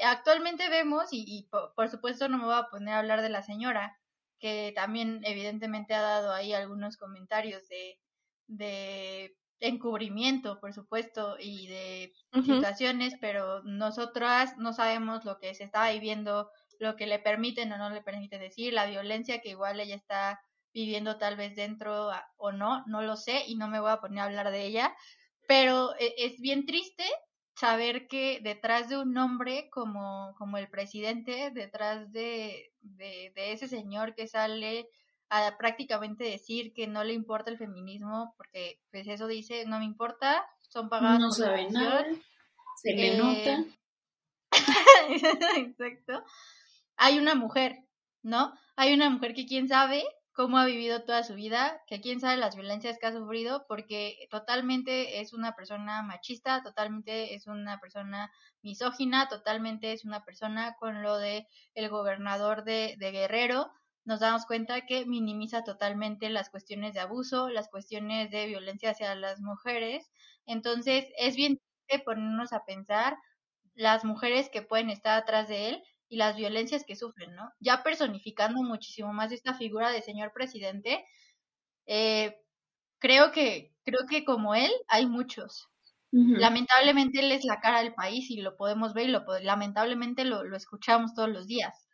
[0.05, 3.99] actualmente vemos, y, por, supuesto no me voy a poner a hablar de la señora,
[4.43, 8.01] que también evidentemente ha dado ahí algunos comentarios de,
[8.49, 15.89] de encubrimiento, por supuesto, y de situaciones, pero nosotras no sabemos lo que se está
[15.93, 19.95] viviendo, lo que le permiten o no le permiten decir, la violencia que igual ella
[19.95, 20.41] está
[20.75, 24.19] viviendo tal vez dentro o no, no lo sé y no me voy a poner
[24.19, 24.93] a hablar de ella,
[25.47, 27.05] pero e, es bien triste
[27.55, 34.15] saber que detrás de un hombre como, como el presidente, detrás de, de, ese señor
[34.15, 34.89] que sale
[35.29, 39.85] a prácticamente decir que no le importa el feminismo, porque pues eso dice, no me
[39.85, 41.21] importa son pagadas.
[41.21, 42.07] No sabe nada,
[42.77, 43.59] se le nota.
[43.61, 43.79] Eh,
[45.57, 46.25] Exacto.
[46.97, 47.85] Hay una mujer,
[48.23, 48.53] ¿no?
[48.77, 52.37] Hay una mujer que quién sabe cómo ha vivido toda su vida, que quién sabe
[52.37, 58.31] las violencias que ha sufrido, porque totalmente es una persona machista, totalmente es una persona
[58.63, 63.71] misógina, totalmente es una persona con lo de el gobernador de, de Guerrero,
[64.05, 69.15] nos damos cuenta que minimiza totalmente las cuestiones de abuso, las cuestiones de violencia hacia
[69.15, 70.11] las mujeres.
[70.45, 71.61] Entonces, es bien
[72.05, 73.17] ponernos a pensar
[73.75, 77.51] las mujeres que pueden estar atrás de él y las violencias que sufren, ¿no?
[77.59, 81.07] Ya personificando muchísimo más esta figura de señor presidente,
[81.87, 82.37] eh,
[83.01, 85.69] creo que creo que como él hay muchos.
[86.35, 90.45] Lamentablemente él es la cara del país y lo podemos ver y lo lamentablemente lo,
[90.45, 91.89] lo escuchamos todos los días.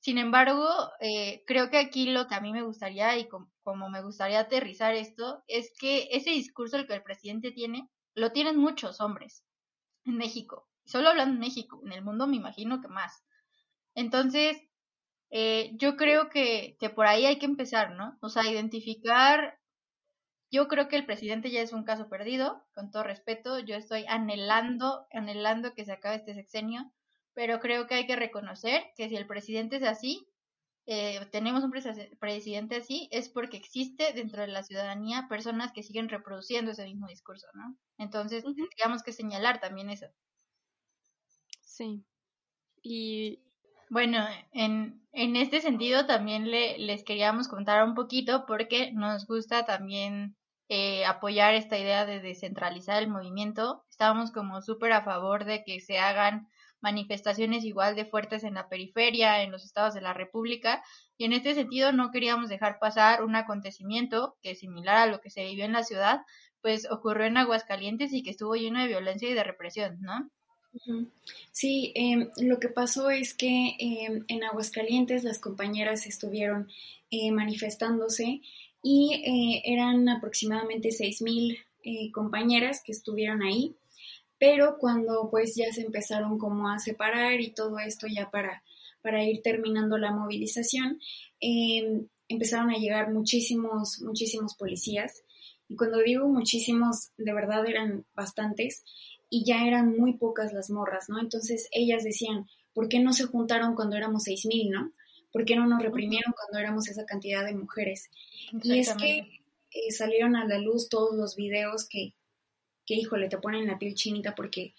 [0.00, 0.68] Sin embargo,
[1.00, 4.94] eh, creo que aquí lo que a mí me gustaría y como me gustaría aterrizar
[4.94, 9.44] esto es que ese discurso el que el presidente tiene, lo tienen muchos hombres
[10.04, 10.68] en México.
[10.84, 13.24] Solo hablando en México, en el mundo me imagino que más.
[13.94, 14.56] Entonces,
[15.30, 18.18] eh, yo creo que, que por ahí hay que empezar, ¿no?
[18.20, 19.58] O sea, identificar
[20.52, 23.58] yo creo que el presidente ya es un caso perdido, con todo respeto.
[23.58, 26.92] Yo estoy anhelando, anhelando que se acabe este sexenio,
[27.32, 30.28] pero creo que hay que reconocer que si el presidente es así,
[30.84, 31.72] eh, tenemos un
[32.20, 37.06] presidente así, es porque existe dentro de la ciudadanía personas que siguen reproduciendo ese mismo
[37.06, 37.78] discurso, ¿no?
[37.96, 40.06] Entonces, tendríamos que señalar también eso.
[41.62, 42.04] Sí.
[42.82, 43.40] Y
[43.92, 49.66] bueno, en, en este sentido también le, les queríamos contar un poquito porque nos gusta
[49.66, 50.34] también
[50.70, 53.84] eh, apoyar esta idea de descentralizar el movimiento.
[53.90, 56.48] Estábamos como súper a favor de que se hagan
[56.80, 60.82] manifestaciones igual de fuertes en la periferia, en los estados de la República,
[61.18, 65.28] y en este sentido no queríamos dejar pasar un acontecimiento que similar a lo que
[65.28, 66.22] se vivió en la ciudad,
[66.62, 70.30] pues ocurrió en Aguascalientes y que estuvo lleno de violencia y de represión, ¿no?
[71.52, 76.68] Sí, em, lo que pasó es que em, en Aguascalientes las compañeras estuvieron
[77.10, 78.40] eh, manifestándose
[78.82, 83.74] y eh, eran aproximadamente 6.000 eh, compañeras que estuvieron ahí,
[84.38, 88.62] pero cuando pues ya se empezaron como a separar y todo esto ya para,
[89.02, 91.00] para ir terminando la movilización,
[91.40, 95.22] em, empezaron a llegar muchísimos, muchísimos policías.
[95.68, 98.84] Y cuando digo muchísimos, de verdad eran bastantes
[99.34, 101.18] y ya eran muy pocas las morras, ¿no?
[101.18, 104.92] Entonces ellas decían, ¿por qué no se juntaron cuando éramos seis mil, ¿no?
[105.32, 108.10] ¿Por qué no nos reprimieron cuando éramos esa cantidad de mujeres?
[108.62, 112.12] Y es que eh, salieron a la luz todos los videos que,
[112.84, 114.74] que, híjole, te ponen la piel chinita porque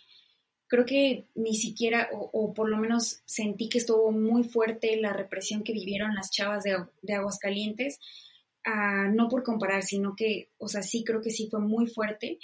[0.68, 5.64] creo que ni siquiera, o, por lo menos sentí que estuvo muy fuerte la represión
[5.64, 8.00] que vivieron las chavas de, de Aguascalientes,
[8.66, 12.38] ah, no por comparar, sino que, o sea, sí creo que sí fue muy fuerte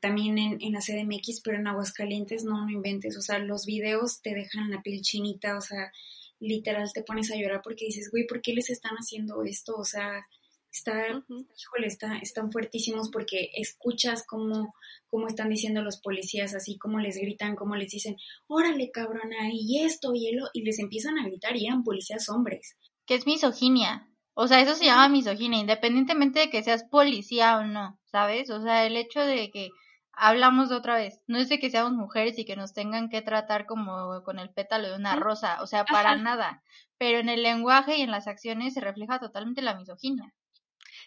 [0.00, 4.22] también en, en, la CDMX, pero en Aguascalientes no, no inventes, o sea, los videos
[4.22, 5.92] te dejan la piel chinita, o sea,
[6.40, 9.76] literal te pones a llorar porque dices, güey, ¿por qué les están haciendo esto?
[9.76, 10.26] O sea,
[10.70, 14.74] está, híjole, está, están fuertísimos porque escuchas cómo,
[15.08, 18.16] cómo están diciendo los policías, así como les gritan, como les dicen,
[18.46, 22.76] órale, cabrona, y esto, y y les empiezan a gritar, y eran policías hombres.
[23.06, 24.08] Que es misoginia.
[24.38, 28.50] O sea, eso se llama misoginia, independientemente de que seas policía o no, ¿sabes?
[28.50, 29.70] O sea, el hecho de que
[30.12, 33.22] hablamos de otra vez, no es de que seamos mujeres y que nos tengan que
[33.22, 36.62] tratar como con el pétalo de una rosa, o sea, para nada.
[36.98, 40.34] Pero en el lenguaje y en las acciones se refleja totalmente la misoginia.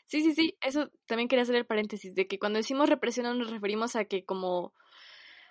[0.08, 3.36] Sí, sí, sí, eso también quería hacer el paréntesis, de que cuando decimos represión no
[3.36, 4.74] nos referimos a que como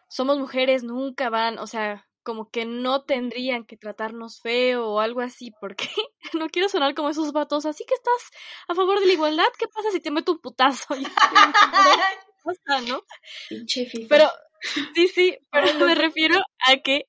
[0.08, 5.22] somos mujeres nunca van, o sea, como que no tendrían que tratarnos feo o algo
[5.22, 5.88] así, porque
[6.34, 9.66] no quiero sonar como esos vatos, así que estás a favor de la igualdad, ¿qué
[9.66, 10.84] pasa si te meto un putazo?
[12.86, 13.02] ¿no?
[14.10, 14.28] Pero,
[14.94, 17.06] sí, sí, pero me refiero a que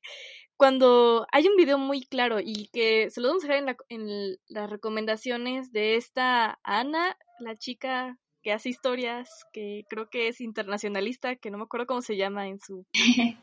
[0.56, 3.76] cuando hay un video muy claro y que se lo vamos a dejar en, la,
[3.90, 10.40] en las recomendaciones de esta Ana, la chica que hace historias, que creo que es
[10.40, 12.86] internacionalista, que no me acuerdo cómo se llama en su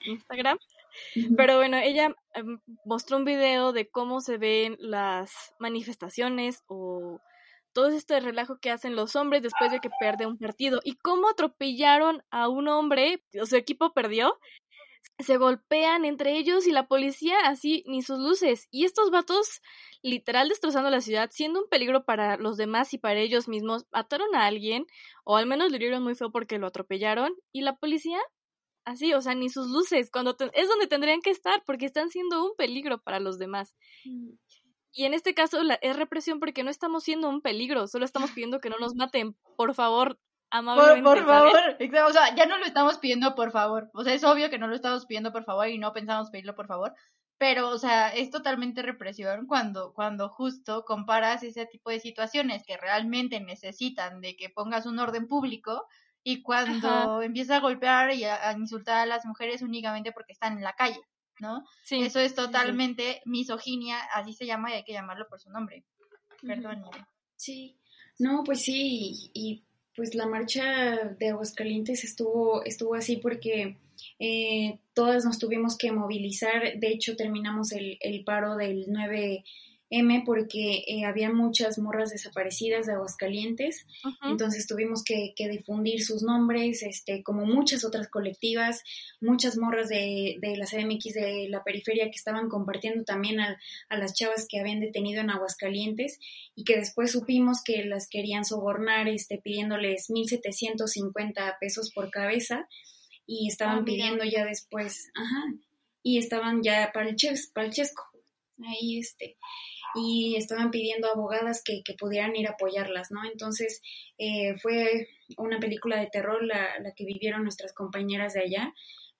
[0.06, 0.56] Instagram.
[1.36, 7.20] Pero bueno, ella em, mostró un video de cómo se ven las manifestaciones o
[7.72, 11.28] todo este relajo que hacen los hombres después de que pierde un partido y cómo
[11.28, 14.38] atropellaron a un hombre, su equipo perdió,
[15.18, 18.68] se golpean entre ellos y la policía así ni sus luces.
[18.70, 19.60] Y estos vatos
[20.02, 24.34] literal destrozando la ciudad, siendo un peligro para los demás y para ellos mismos, mataron
[24.34, 24.86] a alguien
[25.24, 28.18] o al menos lo hirieron muy feo porque lo atropellaron y la policía
[28.86, 32.42] así, o sea, ni sus luces, cuando es donde tendrían que estar, porque están siendo
[32.44, 33.74] un peligro para los demás.
[34.04, 34.30] Mm.
[34.92, 38.30] Y en este caso la, es represión porque no estamos siendo un peligro, solo estamos
[38.30, 39.36] pidiendo que no nos maten.
[39.56, 40.18] Por favor,
[40.50, 41.02] amablemente.
[41.02, 41.52] Por, favor,
[42.08, 43.90] o sea, ya no lo estamos pidiendo por favor.
[43.92, 46.54] O sea, es obvio que no lo estamos pidiendo por favor y no pensamos pedirlo
[46.54, 46.94] por favor.
[47.38, 52.78] Pero, o sea, es totalmente represión cuando, cuando justo comparas ese tipo de situaciones que
[52.78, 55.86] realmente necesitan de que pongas un orden público
[56.28, 60.64] y cuando empieza a golpear y a, insultar a las mujeres únicamente porque están en
[60.64, 60.98] la calle,
[61.38, 61.64] ¿no?
[61.84, 65.84] Sí, Eso es totalmente misoginia, así se llama y hay que llamarlo por su nombre.
[66.42, 66.82] Perdón.
[67.36, 67.76] Sí,
[68.18, 69.62] no, pues sí, y,
[69.94, 70.64] pues la marcha
[71.16, 73.76] de Aguascalientes estuvo, estuvo así porque
[74.18, 79.44] eh, todas nos tuvimos que movilizar, de hecho terminamos el, el paro del 9
[79.90, 83.86] M porque eh, había muchas morras desaparecidas de Aguascalientes,
[84.22, 88.82] entonces tuvimos que, difundir sus nombres, este, como muchas otras colectivas,
[89.20, 93.58] muchas morras de, de la CDMX de la periferia que estaban compartiendo también a,
[93.90, 96.18] las chavas que habían detenido en Aguascalientes
[96.54, 102.68] y que después supimos que las querían sobornar este, pidiéndoles 1.750 pesos por cabeza
[103.26, 105.54] y estaban ah, pidiendo ya después, ajá,
[106.02, 107.16] y estaban ya para el,
[107.52, 108.04] para el chesco,
[108.64, 109.36] ahí este
[109.94, 113.24] y estaban pidiendo abogadas que, que pudieran ir a apoyarlas, ¿no?
[113.24, 113.80] Entonces
[114.18, 118.74] eh, fue una película de terror la, la, que vivieron nuestras compañeras de allá,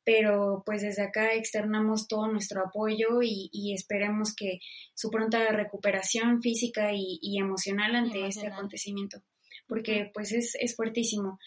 [0.05, 4.61] pero pues desde acá externamos todo nuestro apoyo y, y esperemos que
[4.95, 9.22] su pronta recuperación física y, y emocional ante este acontecimiento,
[9.66, 11.39] porque pues es, es fuertísimo.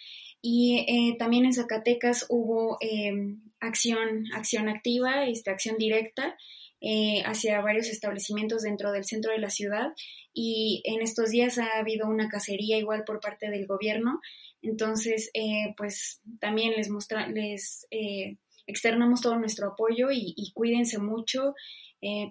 [0.41, 3.11] Y eh, también en Zacatecas hubo eh,
[3.59, 6.37] acción, acción activa, esta acción directa,
[6.81, 9.91] eh, hacia varios establecimientos dentro del centro de la ciudad
[10.33, 14.21] y en estos días ha habido una cacería igual por parte del gobierno.
[14.61, 20.99] Entonces, eh, pues también les, mostra les eh, externamos todo nuestro apoyo y, y cuídense
[20.99, 21.53] mucho.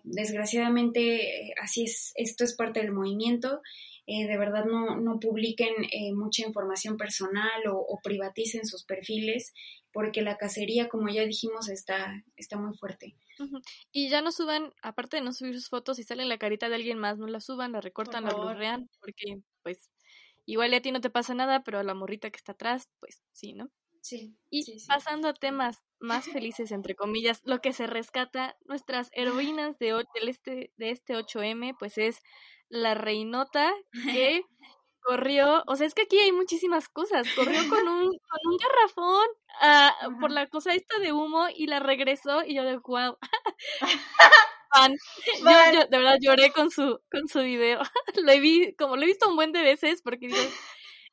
[0.03, 3.61] desgraciadamente, así es, esto es parte del movimiento.
[4.07, 5.75] de verdad no, no publiquen
[6.15, 9.53] mucha información personal o, o, privaticen sus perfiles
[9.93, 13.15] porque la cacería, como ya dijimos, está, está muy fuerte.
[13.93, 16.77] Y ya no suban, aparte de no subir sus fotos, y sale la carita de
[16.77, 19.91] alguien más, no la suban, la recortan, la blurrean, porque pues
[20.47, 23.23] igual a ti no te pasa nada, pero a la morrita que está atrás, pues
[23.33, 23.71] sí, ¿no?
[24.01, 24.37] Sí.
[24.51, 29.11] Y pasando a temas más felices, entre comillas, lo que se rescata, nuestras
[29.53, 32.21] heroínas de, este, de este 8M, pues es
[32.69, 33.73] la reinota
[34.13, 34.43] que
[35.09, 39.27] corrió, o sea, es que aquí hay muchísimas cosas, corrió con un, con un garrafón
[39.63, 43.17] ah, por la cosa esta de humo y la regresó y yo de wow.
[45.73, 47.81] Yo, de verdad lloré con su, con su video.
[48.23, 50.29] lo he vi, como lo he visto un buen de veces porque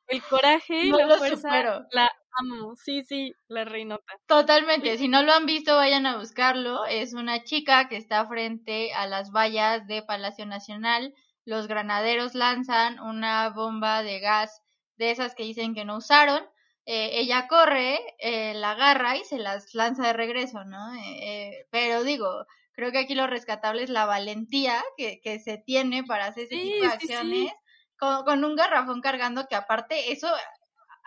[0.08, 2.76] el coraje y la fuerza la amo.
[2.76, 4.12] Sí, sí, la reinota.
[4.26, 4.98] Totalmente.
[4.98, 6.84] Si no lo han visto, vayan a buscarlo.
[6.84, 11.14] Es una chica que está frente a las vallas de Palacio Nacional
[11.46, 14.62] los granaderos lanzan una bomba de gas
[14.96, 16.44] de esas que dicen que no usaron.
[16.84, 20.94] Eh, ella corre, eh, la agarra y se las lanza de regreso, ¿no?
[20.94, 26.04] Eh, pero digo, creo que aquí lo rescatable es la valentía que, que se tiene
[26.04, 27.52] para hacer ese tipo de acciones
[27.98, 30.28] Con, con, un garrafón cargando que aparte eso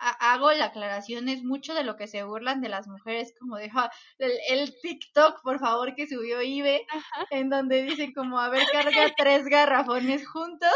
[0.00, 3.70] hago la aclaración, es mucho de lo que se burlan de las mujeres, como de
[4.18, 6.86] el, TikTok, por favor, que subió Ibe,
[7.30, 10.72] en donde dicen como, a ver, carga tres garrafones juntos,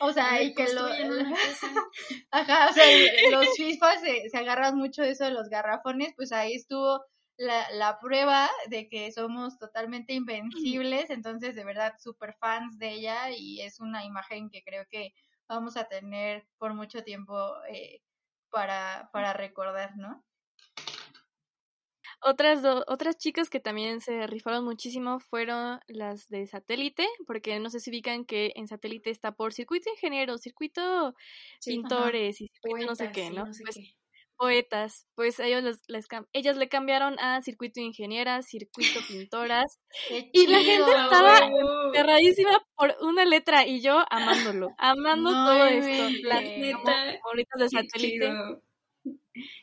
[0.00, 0.86] o sea, y que lo...
[2.30, 2.84] Ajá, o sea,
[3.30, 7.02] los FIFAs se, se agarran mucho de eso de los garrafones, pues ahí estuvo
[7.38, 13.30] la, la prueba de que somos totalmente invencibles, entonces de verdad súper fans de ella
[13.30, 15.12] y es una imagen que creo que
[15.48, 17.34] vamos a tener por mucho tiempo
[17.70, 18.00] eh,
[18.56, 20.24] para, para recordar, ¿no?
[22.22, 27.80] Otras, otras chicas que también se rifaron muchísimo fueron las de satélite, porque no sé
[27.80, 31.14] si ubican que en satélite está por circuito ingeniero, circuito
[31.62, 33.44] pintores y circuito no sé qué, ¿no?
[33.44, 33.95] pues,
[34.36, 39.80] poetas, pues ellos les, ellas le cambiaron a circuito ingeniera, circuito pintoras
[40.32, 41.50] y la gente estaba
[41.94, 46.42] cerradísima por una letra y yo amándolo, amando todo esto, las
[47.20, 48.32] favoritas de satélite.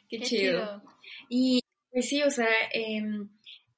[0.09, 0.83] Qué, chido.
[1.29, 1.61] Y
[1.91, 3.29] pues sí, o sea, em,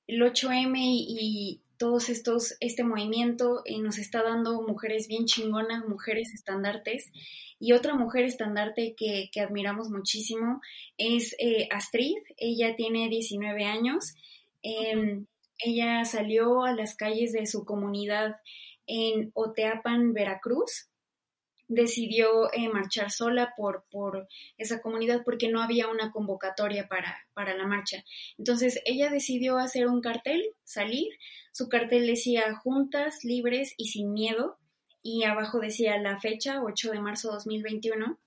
[0.07, 6.33] el 8M y, todos estos, este movimiento eh, nos está dando mujeres bien chingonas, mujeres
[6.33, 7.11] estandartes
[7.59, 10.61] y otra mujer estandarte que, admiramos muchísimo
[10.97, 12.17] es eh, Astrid.
[12.37, 14.15] Ella tiene 19 años.
[14.61, 15.25] Em,
[15.59, 18.35] ella salió a las calles de su comunidad
[18.87, 20.89] en Oteapan, Veracruz.
[21.67, 27.55] Decidió eh, marchar sola por, por, esa comunidad porque no había una convocatoria para, para
[27.55, 28.03] la marcha.
[28.37, 31.07] Entonces ella decidió hacer un cartel, salir.
[31.51, 34.57] Su cartel decía juntas, libres y sin miedo
[35.01, 38.19] y abajo decía la fecha, 8 de marzo de 2021.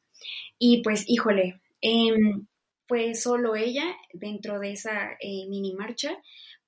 [0.59, 2.47] Y pues, híjole, Em,
[2.86, 6.16] fue solo ella dentro de esa eh, mini marcha,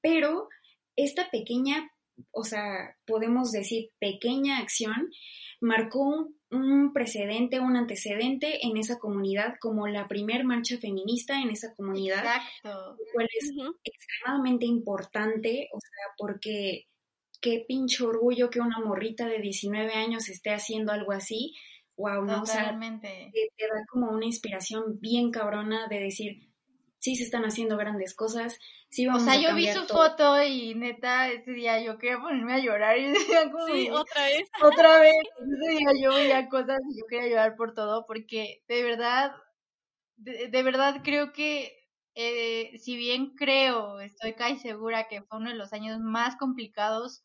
[0.01, 0.49] pero
[0.97, 1.91] esta pequeña,
[2.31, 5.11] o sea, podemos decir pequeña acción,
[5.61, 11.75] marcó un, precedente, un antecedente en esa comunidad como la primer marcha feminista en esa
[11.75, 12.97] comunidad, Exacto.
[12.99, 13.53] lo cual es
[13.85, 16.87] extremadamente importante, o sea, porque
[17.41, 21.55] qué pinche orgullo que una morrita de 19 años esté haciendo algo así,
[21.97, 22.43] wow, ¿no?
[22.43, 26.50] O sea, te, te, da como una inspiración bien cabrona de decir,
[27.01, 28.59] sí se están haciendo grandes cosas,
[28.91, 32.55] sí vamos O sea, yo vi su foto y neta, ese día yo quería ponerme
[32.55, 33.67] a llorar y decía como...
[33.67, 34.51] Sí, otra vez.
[34.63, 35.15] Otra vez.
[35.41, 39.33] Ese día yo veía cosas y yo quería llorar por todo porque de verdad,
[40.17, 41.75] de, verdad creo que
[42.15, 47.25] eh, si bien creo, estoy casi segura que fue uno de los años más complicados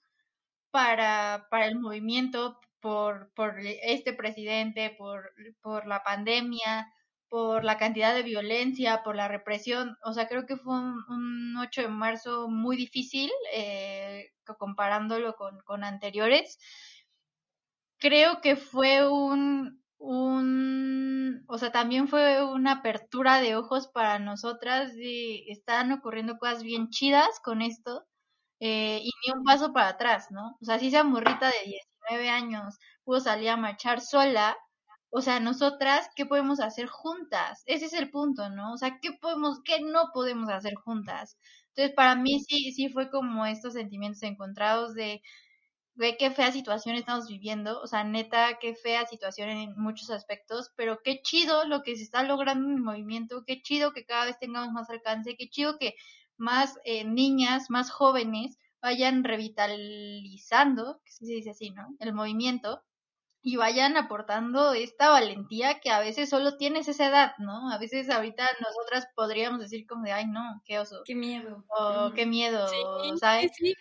[0.72, 6.94] para, para el movimiento, por, por este presidente, por, por la pandemia,
[7.36, 9.98] por la cantidad de violencia, por la represión.
[10.06, 16.58] O sea, creo que fue un, 8 de marzo muy difícil eh, comparándolo con, anteriores.
[18.00, 24.96] Creo que fue un, un, o sea, también fue una apertura de ojos para nosotras
[24.96, 28.06] de están ocurriendo cosas bien chidas con esto
[28.62, 30.58] eh, y ni un paso para atrás, ¿no?
[30.62, 31.78] O sea, si esa morrita de
[32.10, 34.56] 19 años pudo salir a marchar sola,
[35.18, 37.63] o sea, nosotras, ¿qué podemos hacer juntas?
[37.68, 38.74] Ese es el punto, ¿no?
[38.74, 41.38] O sea, ¿qué podemos, qué no podemos hacer juntas?
[41.70, 45.22] Entonces, para mí sí, sí fue como estos sentimientos encontrados de,
[45.93, 50.74] de qué fea situación estamos viviendo, o sea, neta, qué fea situación en muchos aspectos,
[50.76, 54.26] pero qué chido lo que se está logrando en el movimiento, qué chido que cada
[54.26, 55.95] vez tengamos más alcance, qué chido que
[56.36, 61.95] más eh, niñas, más jóvenes vayan revitalizando, que se dice así, ¿no?
[61.99, 62.84] El movimiento
[63.48, 67.72] y vayan aportando esta valentía que a veces solo tienes esa edad, ¿no?
[67.72, 71.04] A veces ahorita nosotras podríamos decir como de, ay, no, qué oso.
[71.06, 71.64] Qué miedo.
[71.70, 72.68] O qué miedo,
[73.20, 73.52] ¿sabes?
[73.56, 73.76] Sí.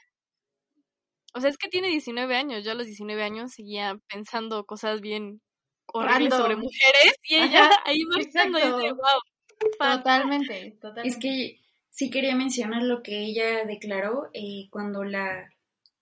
[1.33, 2.63] O sea, es que tiene 19 años.
[2.63, 5.41] Yo a los 19 años seguía pensando cosas bien
[5.87, 9.97] horribles sobre mujeres y ella ahí marchando y dice, wow.
[9.97, 11.09] Totalmente, totalmente.
[11.09, 11.59] Es que
[11.89, 15.49] sí quería mencionar lo que ella declaró eh, cuando la,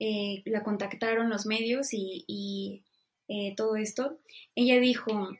[0.00, 2.82] eh, la contactaron los medios y
[3.34, 4.18] eh, todo esto,
[4.54, 5.30] ella dijo,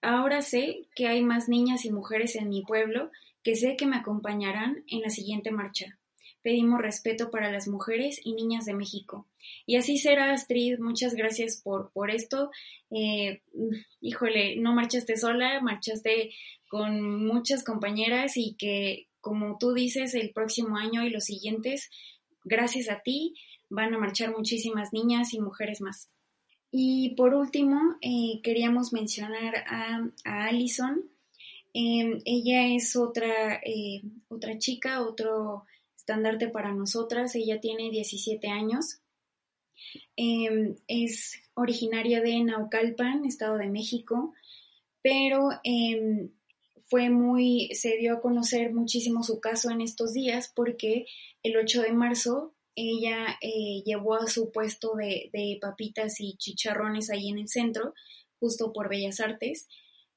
[0.00, 3.10] ahora sé que hay más niñas y mujeres en mi pueblo
[3.42, 5.98] que sé que me acompañarán en la siguiente marcha.
[6.40, 9.26] Pedimos respeto para las mujeres y niñas de México.
[9.66, 10.78] Y así será, Astrid.
[10.78, 12.50] Muchas gracias por, por esto.
[12.90, 13.42] Eh,
[14.00, 16.30] híjole, no marchaste sola, marchaste
[16.68, 21.90] con muchas compañeras y que, como tú dices, el próximo año y los siguientes,
[22.42, 23.34] gracias a ti,
[23.68, 26.08] van a marchar muchísimas niñas y mujeres más.
[26.76, 31.08] Y por último, eh, queríamos mencionar a, a Allison.
[31.72, 35.66] Em, ella es otra, eh, otra chica, otro
[35.96, 37.36] estandarte para nosotras.
[37.36, 38.98] Ella tiene 17 años.
[40.16, 44.34] Em, es originaria de Naucalpan, Estado de México,
[45.00, 46.30] pero em,
[46.88, 51.06] fue muy, se dio a conocer muchísimo su caso en estos días porque
[51.44, 57.28] el 8 de marzo ella eh, llevó a su puesto de, papitas y chicharrones ahí
[57.28, 57.94] en el centro,
[58.40, 59.68] justo por Bellas Artes,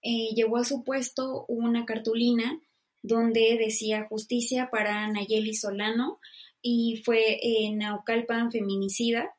[0.01, 2.59] eh, llevó a su puesto una cartulina
[3.03, 6.19] donde decía justicia para Nayeli Solano
[6.61, 9.35] y fue en Naucalpan feminicida.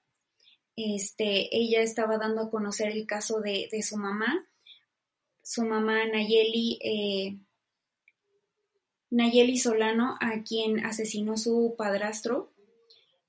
[0.76, 4.46] Este, ella estaba dando a conocer el caso de, su mamá.
[5.42, 7.38] Su mamá Nayeli, eh,
[9.10, 12.52] Nayeli Solano, a quien asesinó su padrastro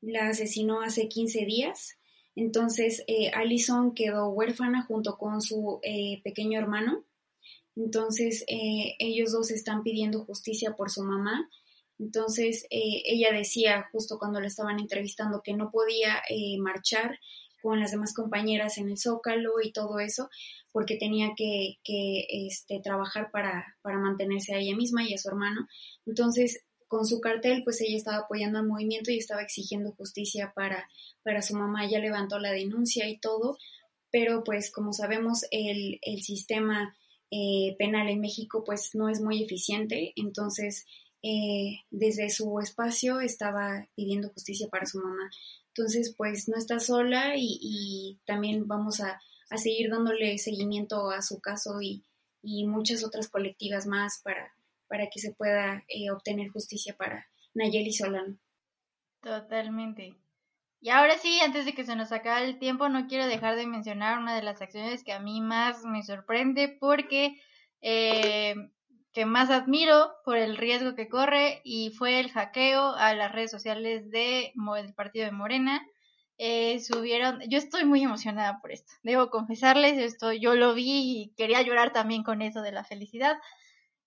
[0.02, 1.98] la asesinó hace 15 días.
[2.36, 7.04] Entonces, eh, Allison quedó huérfana junto con su eh, pequeño hermano.
[7.76, 11.50] Entonces, eh, ellos dos están pidiendo justicia por su mamá.
[11.98, 16.22] Entonces, ella decía, justo cuando la estaban entrevistando, que no podía
[16.60, 17.20] marchar
[17.62, 20.30] con las demás compañeras en el Zócalo y todo eso,
[20.72, 25.28] porque tenía que, que este, trabajar para, para mantenerse a ella misma y a su
[25.28, 25.68] hermano.
[26.06, 30.90] Entonces, con su cartel, pues ella estaba apoyando al movimiento y estaba exigiendo justicia para,
[31.24, 31.86] para su mamá.
[31.86, 33.58] Ella levantó la denuncia y todo,
[34.12, 36.98] pero pues como sabemos el, el sistema
[37.32, 40.88] eh, penal en México pues no es muy eficiente, entonces
[41.22, 45.30] eh, desde su espacio estaba pidiendo justicia para su mamá.
[45.68, 49.22] Entonces pues no está sola y, y también vamos a,
[49.52, 52.04] a, seguir dándole seguimiento a su caso y,
[52.42, 54.52] y muchas otras colectivas más para
[54.90, 58.38] para que se pueda eh, obtener justicia para Nayeli Solano.
[59.22, 60.16] Totalmente.
[60.82, 63.68] Y ahora sí, antes de que se nos acabe el tiempo, no quiero dejar de
[63.68, 67.36] mencionar una de las acciones que a mí más me sorprende porque
[67.82, 68.56] eh,
[69.14, 73.52] que más admiro por el riesgo que corre y fue el hackeo a las redes
[73.52, 75.86] sociales de, del partido de Morena.
[76.38, 81.34] Eh, subieron, yo estoy muy emocionada por esto, debo confesarles, esto yo lo vi y
[81.36, 83.38] quería llorar también con eso de la felicidad.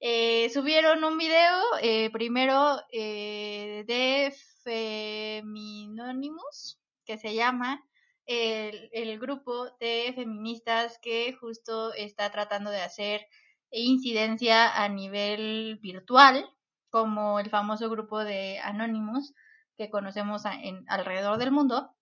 [0.04, 4.34] Eh, subieron un video eh, primero de
[4.64, 7.80] Feminónimos, que se llama
[8.26, 13.28] el, el grupo de feministas que justo está tratando de hacer
[13.70, 16.50] incidencia a nivel virtual,
[16.90, 19.32] como el famoso grupo de Anonymous
[19.76, 21.94] que conocemos en, alrededor del mundo.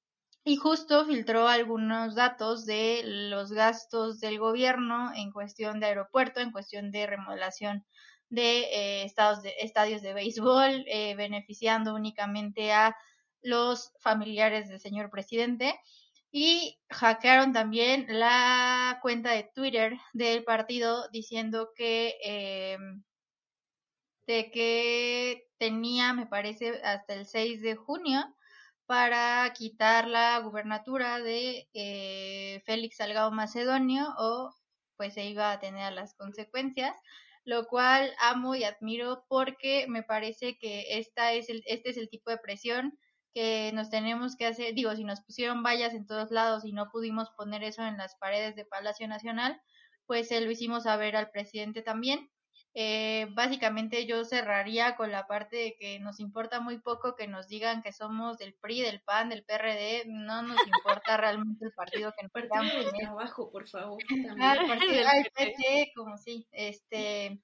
[0.45, 6.51] Y justo filtró algunos datos de los gastos del gobierno en cuestión de aeropuerto, en
[6.51, 7.85] cuestión de remodelación
[8.31, 12.97] de, eh, estados de estadios de béisbol, eh, beneficiando únicamente a
[13.43, 15.79] los familiares del señor presidente.
[16.33, 22.79] Y hackearon también la cuenta de Twitter del partido diciendo que eh,
[24.27, 28.25] de que tenía, me parece, hasta el 6 de junio
[28.91, 34.53] para quitar la gubernatura de eh, Félix Salgado Macedonio o
[34.97, 36.97] pues se iba a tener las consecuencias,
[37.45, 42.09] lo cual amo y admiro porque me parece que esta es el, este es el
[42.09, 42.99] tipo de presión
[43.33, 46.91] que nos tenemos que hacer, digo, si nos pusieron vallas en todos lados y no
[46.91, 49.63] pudimos poner eso en las paredes de Palacio Nacional,
[50.07, 52.29] pues eh, lo hicimos saber al presidente también.
[52.73, 57.49] Eh, básicamente yo cerraría con la parte de que nos importa muy poco que nos
[57.49, 62.13] digan que somos del PRI, del PAN, del PRD, no nos importa realmente el partido
[62.17, 63.99] que nos Partido del trabajo, por favor.
[64.41, 67.41] Ah, el partido del como sí, este,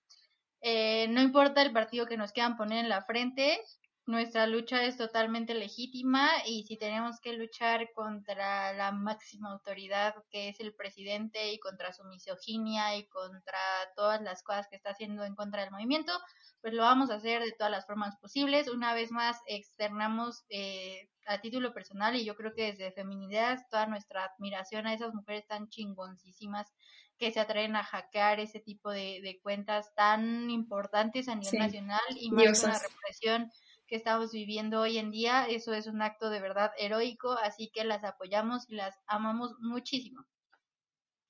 [0.60, 3.60] eh, no importa el partido que nos quieran poner en la frente,
[4.06, 10.48] nuestra lucha es totalmente legítima y si tenemos que luchar contra la máxima autoridad que
[10.48, 13.58] es el presidente y contra su misoginia y contra
[13.96, 16.12] todas las cosas que está haciendo en contra del movimiento,
[16.60, 18.68] pues lo vamos a hacer de todas las formas posibles.
[18.68, 23.86] Una vez más, externamos eh, a título personal y yo creo que desde Feminidades toda
[23.86, 26.72] nuestra admiración a esas mujeres tan chingoncísimas
[27.18, 32.30] que se atreven a hackear ese tipo de, cuentas tan importantes a nivel nacional y
[32.30, 33.50] más una represión
[33.86, 35.46] que estamos viviendo hoy en día.
[35.46, 40.24] Eso es un acto de verdad heroico, así que las apoyamos y las amamos muchísimo.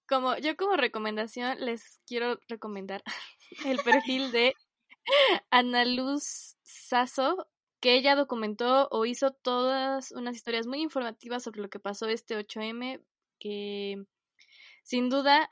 [0.08, 3.02] Como yo como recomendación les quiero recomendar
[3.66, 4.54] el perfil de
[5.50, 7.48] Ana Luz Sasso,
[7.80, 12.36] que ella documentó o hizo todas unas historias muy informativas sobre lo que pasó este
[12.38, 13.02] 8M,
[13.38, 14.04] que
[14.82, 15.48] sin duda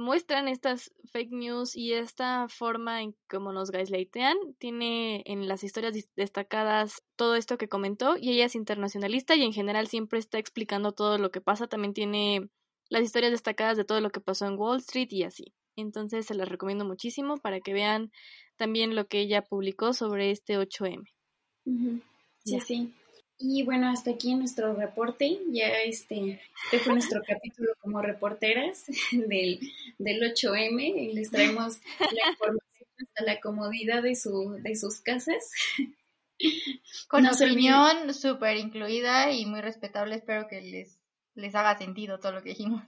[0.00, 4.36] muestran estas fake news y esta forma en cómo nos gaslightean.
[4.58, 9.52] Tiene en las historias destacadas todo esto que comentó y ella es internacionalista y en
[9.52, 11.68] general siempre está explicando todo lo que pasa.
[11.68, 12.48] También tiene
[12.88, 15.52] las historias destacadas de todo lo que pasó en Wall Street y así.
[15.76, 18.10] Entonces se las recomiendo muchísimo para que vean
[18.56, 21.04] también lo que ella publicó sobre este 8M.
[22.44, 22.92] Sí, sí.
[23.42, 25.38] Y bueno, hasta aquí nuestro reporte.
[25.48, 29.60] Ya este, este fue nuestro capítulo como reporteras del,
[29.98, 31.14] del 8M.
[31.14, 35.50] Les traemos la información hasta la comodidad de, su, de sus casas.
[37.08, 40.16] Con opinión súper incluida y muy respetable.
[40.16, 40.98] Espero que les,
[41.34, 42.82] les haga sentido todo lo que dijimos.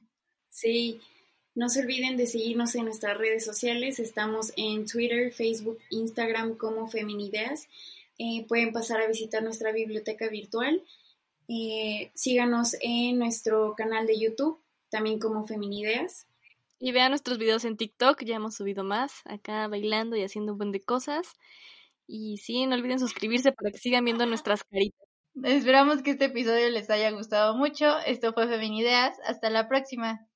[0.50, 1.00] Sí,
[1.54, 3.98] no se olviden de seguirnos en nuestras redes sociales.
[3.98, 7.68] Estamos en Twitter, Facebook, Instagram como Feminideas.
[8.24, 10.80] Eh, pueden pasar a visitar nuestra biblioteca virtual.
[11.48, 16.28] Eh, síganos en nuestro canal de YouTube, también como Feminideas.
[16.78, 20.58] Y vean nuestros videos en TikTok, ya hemos subido más, acá bailando y haciendo un
[20.58, 21.32] buen de cosas.
[22.06, 25.08] Y sí, no olviden suscribirse para que sigan viendo nuestras caritas.
[25.42, 27.98] Esperamos que este episodio les haya gustado mucho.
[28.06, 29.18] Esto fue Feminideas.
[29.26, 30.28] Hasta la próxima.